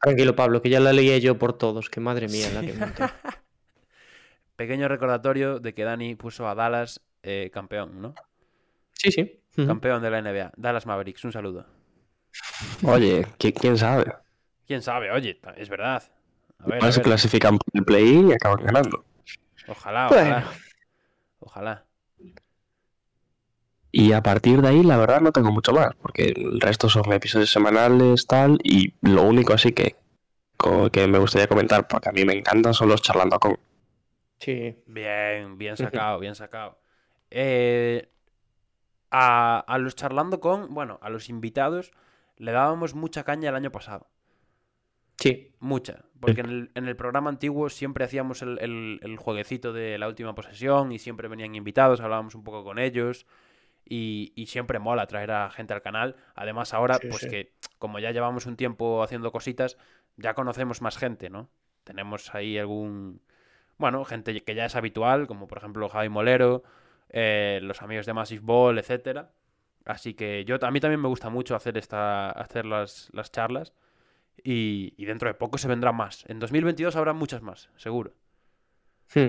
[0.00, 3.02] Tranquilo, Pablo, que ya la leí yo por todos, que madre mía la que monté.
[4.56, 8.14] Pequeño recordatorio de que Dani puso a Dallas eh, campeón, ¿no?
[8.92, 9.40] Sí, sí.
[9.66, 10.52] Campeón de la NBA.
[10.56, 11.66] Dallas Mavericks, un saludo.
[12.84, 14.12] Oye, ¿qui- ¿quién sabe?
[14.70, 15.10] ¿Quién sabe?
[15.10, 16.00] Oye, es verdad.
[16.60, 19.04] A ver, a clasifican por el play y acaban ganando.
[19.66, 20.36] Ojalá, Bueno.
[20.36, 20.52] ojalá.
[21.40, 21.84] Ojalá.
[23.90, 27.12] Y a partir de ahí, la verdad, no tengo mucho más, porque el resto son
[27.12, 29.96] episodios semanales, tal, y lo único así que,
[30.92, 33.58] que me gustaría comentar, porque a mí me encantan, son los charlando con.
[34.38, 34.76] Sí.
[34.86, 36.78] Bien, bien sacado, bien sacado.
[37.28, 38.08] Eh,
[39.10, 41.90] a, a los charlando con, bueno, a los invitados
[42.36, 44.06] le dábamos mucha caña el año pasado.
[45.20, 45.52] Sí.
[45.60, 46.04] Mucha.
[46.18, 50.08] Porque en el, en el programa antiguo siempre hacíamos el, el- el jueguecito de la
[50.08, 53.26] última posesión y siempre venían invitados, hablábamos un poco con ellos.
[53.84, 56.14] Y, y siempre mola traer a gente al canal.
[56.34, 57.28] Además, ahora, Sí, pues sí.
[57.30, 59.78] que como ya llevamos un tiempo haciendo cositas,
[60.16, 61.48] ya conocemos más gente, ¿no?
[61.84, 63.20] Tenemos ahí algún.
[63.78, 66.62] Bueno, gente que ya es habitual, como por ejemplo Javi Molero,
[67.08, 69.32] eh, los amigos de Massive Ball, etcétera.
[69.86, 73.72] Así que yo a mí también me gusta mucho hacer esta hacer las, las charlas
[74.44, 76.24] y, y dentro de poco se vendrán más.
[76.28, 78.14] En 2022 habrá muchas más, seguro.
[79.14, 79.26] Hmm.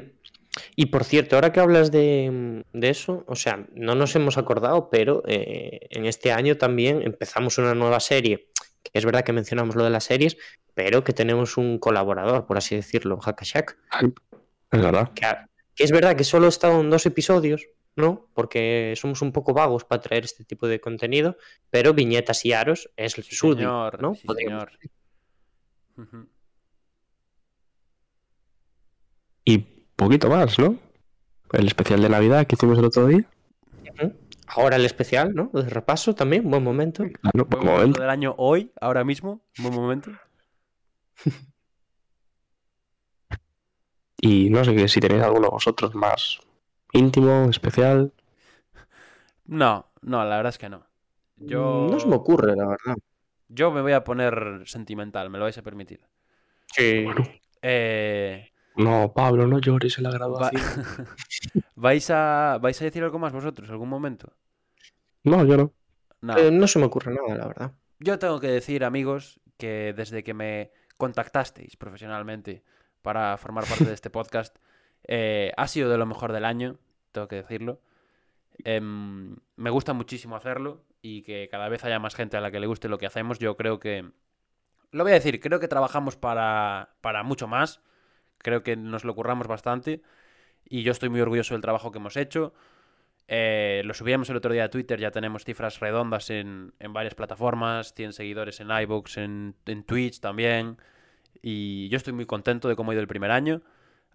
[0.75, 4.89] Y por cierto, ahora que hablas de, de eso, o sea, no nos hemos acordado,
[4.89, 8.49] pero eh, en este año también empezamos una nueva serie,
[8.83, 10.37] que es verdad que mencionamos lo de las series,
[10.73, 13.77] pero que tenemos un colaborador, por así decirlo, Hackashack,
[14.71, 15.11] Es verdad.
[15.13, 15.25] que,
[15.83, 18.29] es verdad que solo ha estado en dos episodios, ¿no?
[18.33, 21.37] Porque somos un poco vagos para traer este tipo de contenido,
[21.69, 24.15] pero Viñetas y Aros es el Sí, suyo, señor, ¿no?
[24.15, 24.65] sí, Podríamos
[29.45, 29.57] Y
[29.95, 30.77] poquito más, ¿no?
[31.51, 33.25] El especial de Navidad que hicimos el otro día.
[34.47, 35.49] Ahora el especial, ¿no?
[35.53, 37.03] De repaso también, buen momento.
[37.21, 38.01] Claro, Buen momento.
[38.01, 40.11] del año hoy, ahora mismo, buen momento.
[44.23, 46.39] Y no sé si tenéis alguno vosotros más
[46.93, 48.13] íntimo, especial.
[49.45, 50.85] No, no, la verdad es que no.
[51.37, 52.95] Yo, No se me ocurre, la verdad.
[53.53, 56.01] Yo me voy a poner sentimental, me lo vais a permitir.
[56.75, 57.05] Sí.
[57.61, 60.61] Eh, No, Pablo, no llores en la va- graduación.
[61.75, 64.33] ¿Vais, a, ¿Vais a decir algo más vosotros algún momento?
[65.23, 65.73] No, yo no.
[66.21, 66.37] No.
[66.37, 67.71] Eh, no se me ocurre nada, la verdad.
[67.99, 72.63] Yo tengo que decir, amigos, que desde que me contactasteis profesionalmente
[73.01, 74.55] para formar parte de este podcast,
[75.07, 76.77] eh, ha sido de lo mejor del año,
[77.11, 77.81] tengo que decirlo.
[78.63, 82.59] Em, me gusta muchísimo hacerlo y que cada vez haya más gente a la que
[82.59, 83.39] le guste lo que hacemos.
[83.39, 84.11] Yo creo que...
[84.91, 87.81] Lo voy a decir, creo que trabajamos para, para mucho más.
[88.39, 90.01] Creo que nos lo curramos bastante.
[90.65, 92.53] Y yo estoy muy orgulloso del trabajo que hemos hecho.
[93.27, 97.15] Eh, lo subíamos el otro día a Twitter, ya tenemos cifras redondas en, en varias
[97.15, 100.77] plataformas, 100 seguidores en iVoox, en, en Twitch también.
[101.41, 103.61] Y yo estoy muy contento de cómo ha ido el primer año.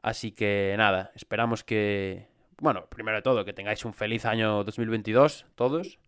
[0.02, 2.28] Así que nada, esperamos que,
[2.58, 5.98] bueno, primero de todo, que tengáis un feliz año 2022, todos.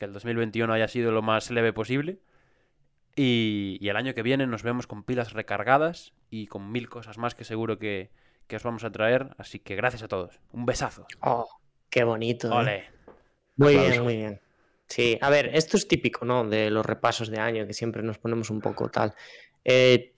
[0.00, 2.20] Que el 2021 haya sido lo más leve posible.
[3.14, 7.18] Y, y el año que viene nos vemos con pilas recargadas y con mil cosas
[7.18, 8.10] más que seguro que,
[8.46, 9.28] que os vamos a traer.
[9.36, 10.40] Así que gracias a todos.
[10.52, 11.06] Un besazo.
[11.20, 11.46] Oh,
[11.90, 12.48] qué bonito.
[12.48, 12.54] ¿eh?
[12.54, 12.84] Ole.
[13.56, 13.90] Muy Aplausos.
[13.90, 14.40] bien, muy bien.
[14.88, 16.48] Sí, a ver, esto es típico, ¿no?
[16.48, 19.14] De los repasos de año, que siempre nos ponemos un poco tal.
[19.66, 20.14] Eh,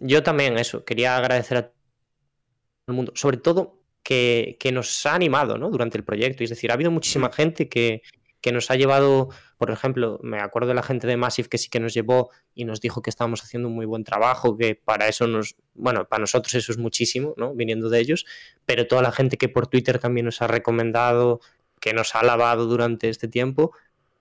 [0.00, 1.74] yo también, eso, quería agradecer a todo
[2.88, 5.70] el mundo, sobre todo que, que nos ha animado, ¿no?
[5.70, 6.42] Durante el proyecto.
[6.42, 8.02] Es decir, ha habido muchísima gente que,
[8.42, 11.70] que nos ha llevado, por ejemplo, me acuerdo de la gente de Massive que sí
[11.70, 15.08] que nos llevó y nos dijo que estábamos haciendo un muy buen trabajo, que para
[15.08, 17.54] eso nos, bueno, para nosotros eso es muchísimo, ¿no?
[17.54, 18.26] Viniendo de ellos,
[18.66, 21.40] pero toda la gente que por Twitter también nos ha recomendado,
[21.80, 23.72] que nos ha alabado durante este tiempo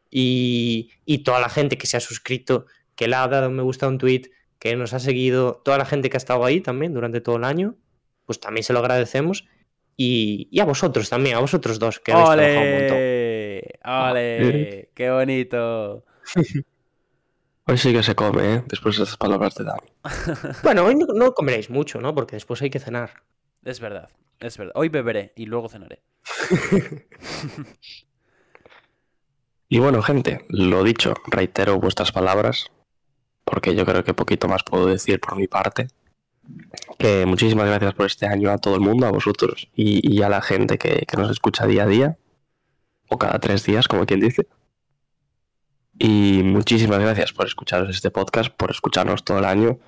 [0.09, 3.63] y, y toda la gente que se ha suscrito, que le ha dado un me
[3.63, 6.61] gusta a un tweet, que nos ha seguido, toda la gente que ha estado ahí
[6.61, 7.75] también durante todo el año,
[8.27, 9.47] pues también se lo agradecemos.
[9.97, 12.97] Y, y a vosotros también, a vosotros dos, que habéis trabajado un montón.
[13.83, 14.45] ¡Ole!
[14.45, 14.89] ¡Ole!
[14.95, 16.05] ¡Qué bonito!
[17.67, 18.63] Hoy sí que se come, ¿eh?
[18.67, 19.87] Después de esas palabras de Dani.
[20.63, 22.13] Bueno, hoy no, no comeréis mucho, ¿no?
[22.13, 23.23] Porque después hay que cenar.
[23.63, 24.09] Es verdad,
[24.39, 24.73] es verdad.
[24.75, 26.01] Hoy beberé y luego cenaré.
[29.73, 32.65] Y bueno, gente, lo dicho, reitero vuestras palabras,
[33.45, 35.87] porque yo creo que poquito más puedo decir por mi parte.
[36.99, 40.27] Que muchísimas gracias por este año a todo el mundo, a vosotros y, y a
[40.27, 42.17] la gente que, que nos escucha día a día,
[43.11, 44.47] o cada tres días, como quien dice.
[45.99, 49.79] Y muchísimas gracias por escucharos este podcast, por escucharnos todo el año,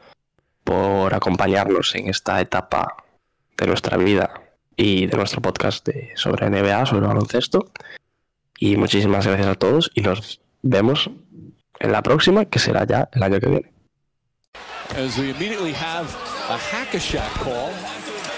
[0.63, 2.97] por acompañarnos en esta etapa
[3.57, 4.41] de nuestra vida
[4.75, 7.71] y de nuestro podcast de, sobre NBA, sobre baloncesto.
[8.59, 11.09] Y muchísimas gracias a todos y nos vemos
[11.79, 13.73] en la próxima, que será ya el año que viene.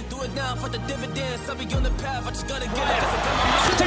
[0.09, 1.49] Do now for the dividends.
[1.49, 2.27] I'll be on the path.
[2.27, 3.03] I just gotta get it.
[3.77, 3.85] To!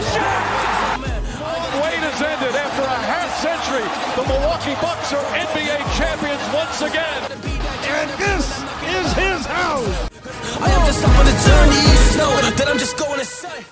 [1.83, 3.85] Wait has ended after a half century.
[4.17, 7.33] The Milwaukee Bucks are NBA champions once again.
[7.33, 8.47] And this
[8.97, 10.09] is his house.
[10.61, 11.81] I am just up on the journey.
[11.87, 13.67] You know that I'm just going to say.